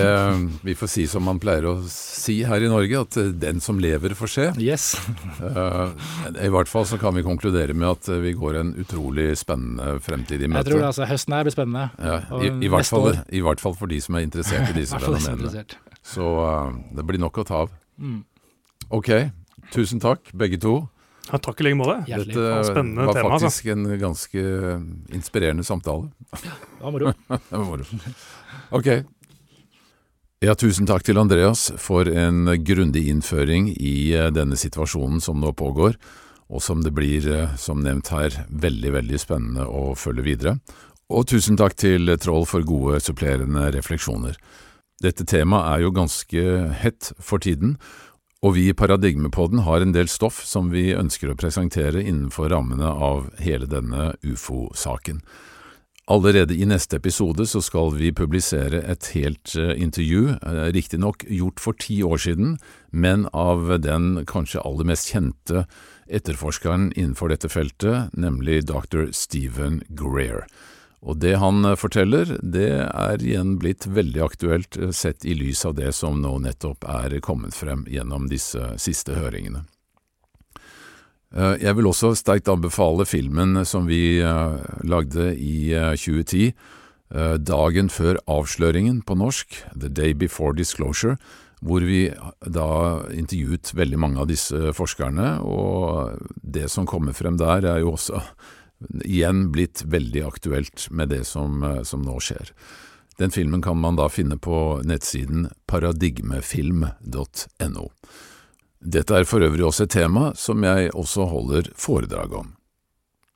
[0.67, 3.79] vi får si som man pleier å si her i Norge, at eh, den som
[3.83, 4.47] lever får se.
[4.63, 4.89] Yes.
[5.41, 5.93] Eh,
[6.47, 9.97] I hvert fall så kan vi konkludere med at eh, vi går en utrolig spennende
[10.03, 10.65] fremtid i møte.
[10.65, 11.87] Jeg tror det, altså, høsten her blir spennende.
[12.03, 13.13] Ja, i, i, hvert fall.
[13.33, 15.65] I hvert fall for de som er interessert i disse fenomenene.
[16.03, 17.73] Så eh, det blir nok å ta av.
[18.03, 18.21] Mm.
[18.93, 19.09] Ok,
[19.73, 20.81] tusen takk begge to.
[21.31, 22.01] Ja, takk i like måte.
[22.09, 23.29] Dette var tema, altså.
[23.31, 24.45] faktisk en ganske
[25.15, 26.11] inspirerende samtale.
[26.33, 27.13] Det var moro.
[27.29, 27.85] Det var moro.
[28.75, 28.89] Ok.
[30.43, 35.53] Ja, tusen takk til Andreas for en grundig innføring i eh, denne situasjonen som nå
[35.55, 35.95] pågår,
[36.51, 40.57] og som det blir, eh, som nevnt her, veldig, veldig spennende å følge videre.
[41.15, 44.35] Og tusen takk til Troll for gode supplerende refleksjoner.
[45.03, 46.43] Dette temaet er jo ganske
[46.83, 47.77] hett for tiden,
[48.43, 52.91] og vi i Paradigmepodden har en del stoff som vi ønsker å presentere innenfor rammene
[52.91, 55.23] av hele denne ufo-saken.
[56.11, 61.63] Allerede i neste episode så skal vi publisere et helt eh, intervju, eh, riktignok gjort
[61.63, 62.57] for ti år siden,
[62.91, 65.63] men av den kanskje aller mest kjente
[66.11, 69.13] etterforskeren innenfor dette feltet, nemlig dr.
[69.15, 70.49] Stephen Greer.
[71.03, 75.65] Og det han eh, forteller, det er igjen blitt veldig aktuelt eh, sett i lys
[75.67, 79.65] av det som nå nettopp er kommet frem gjennom disse siste høringene.
[81.35, 84.23] Eh, Jeg vil også sterkt anbefale filmen som vi
[84.87, 86.53] lagde i eh, 2010,
[87.15, 91.17] eh, Dagen før avsløringen på norsk, The Day Before Disclosure,
[91.63, 92.09] hvor vi
[92.51, 97.93] da intervjuet veldig mange av disse forskerne, og det som kommer frem der er jo
[97.95, 98.19] også
[99.05, 102.53] igjen blitt veldig aktuelt med det som, som nå skjer.
[103.21, 107.91] Den filmen kan man da finne på nettsiden paradigmefilm.no.
[108.83, 112.57] Dette er for øvrig også et tema som jeg også holder foredrag om.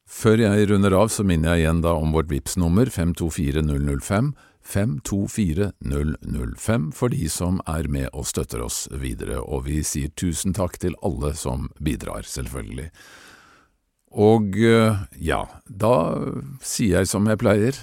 [0.07, 4.35] Før jeg runder av, så minner jeg igjen da om vårt VIPS nummer 524005,
[4.67, 10.79] 524005 for de som er med og støtter oss videre, og vi sier tusen takk
[10.83, 12.91] til alle som bidrar, selvfølgelig.
[14.17, 15.97] Og eh, ja, da
[16.65, 17.77] sier jeg som jeg pleier,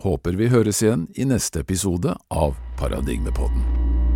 [0.00, 4.15] håper vi høres igjen i neste episode av Paradigmepodden.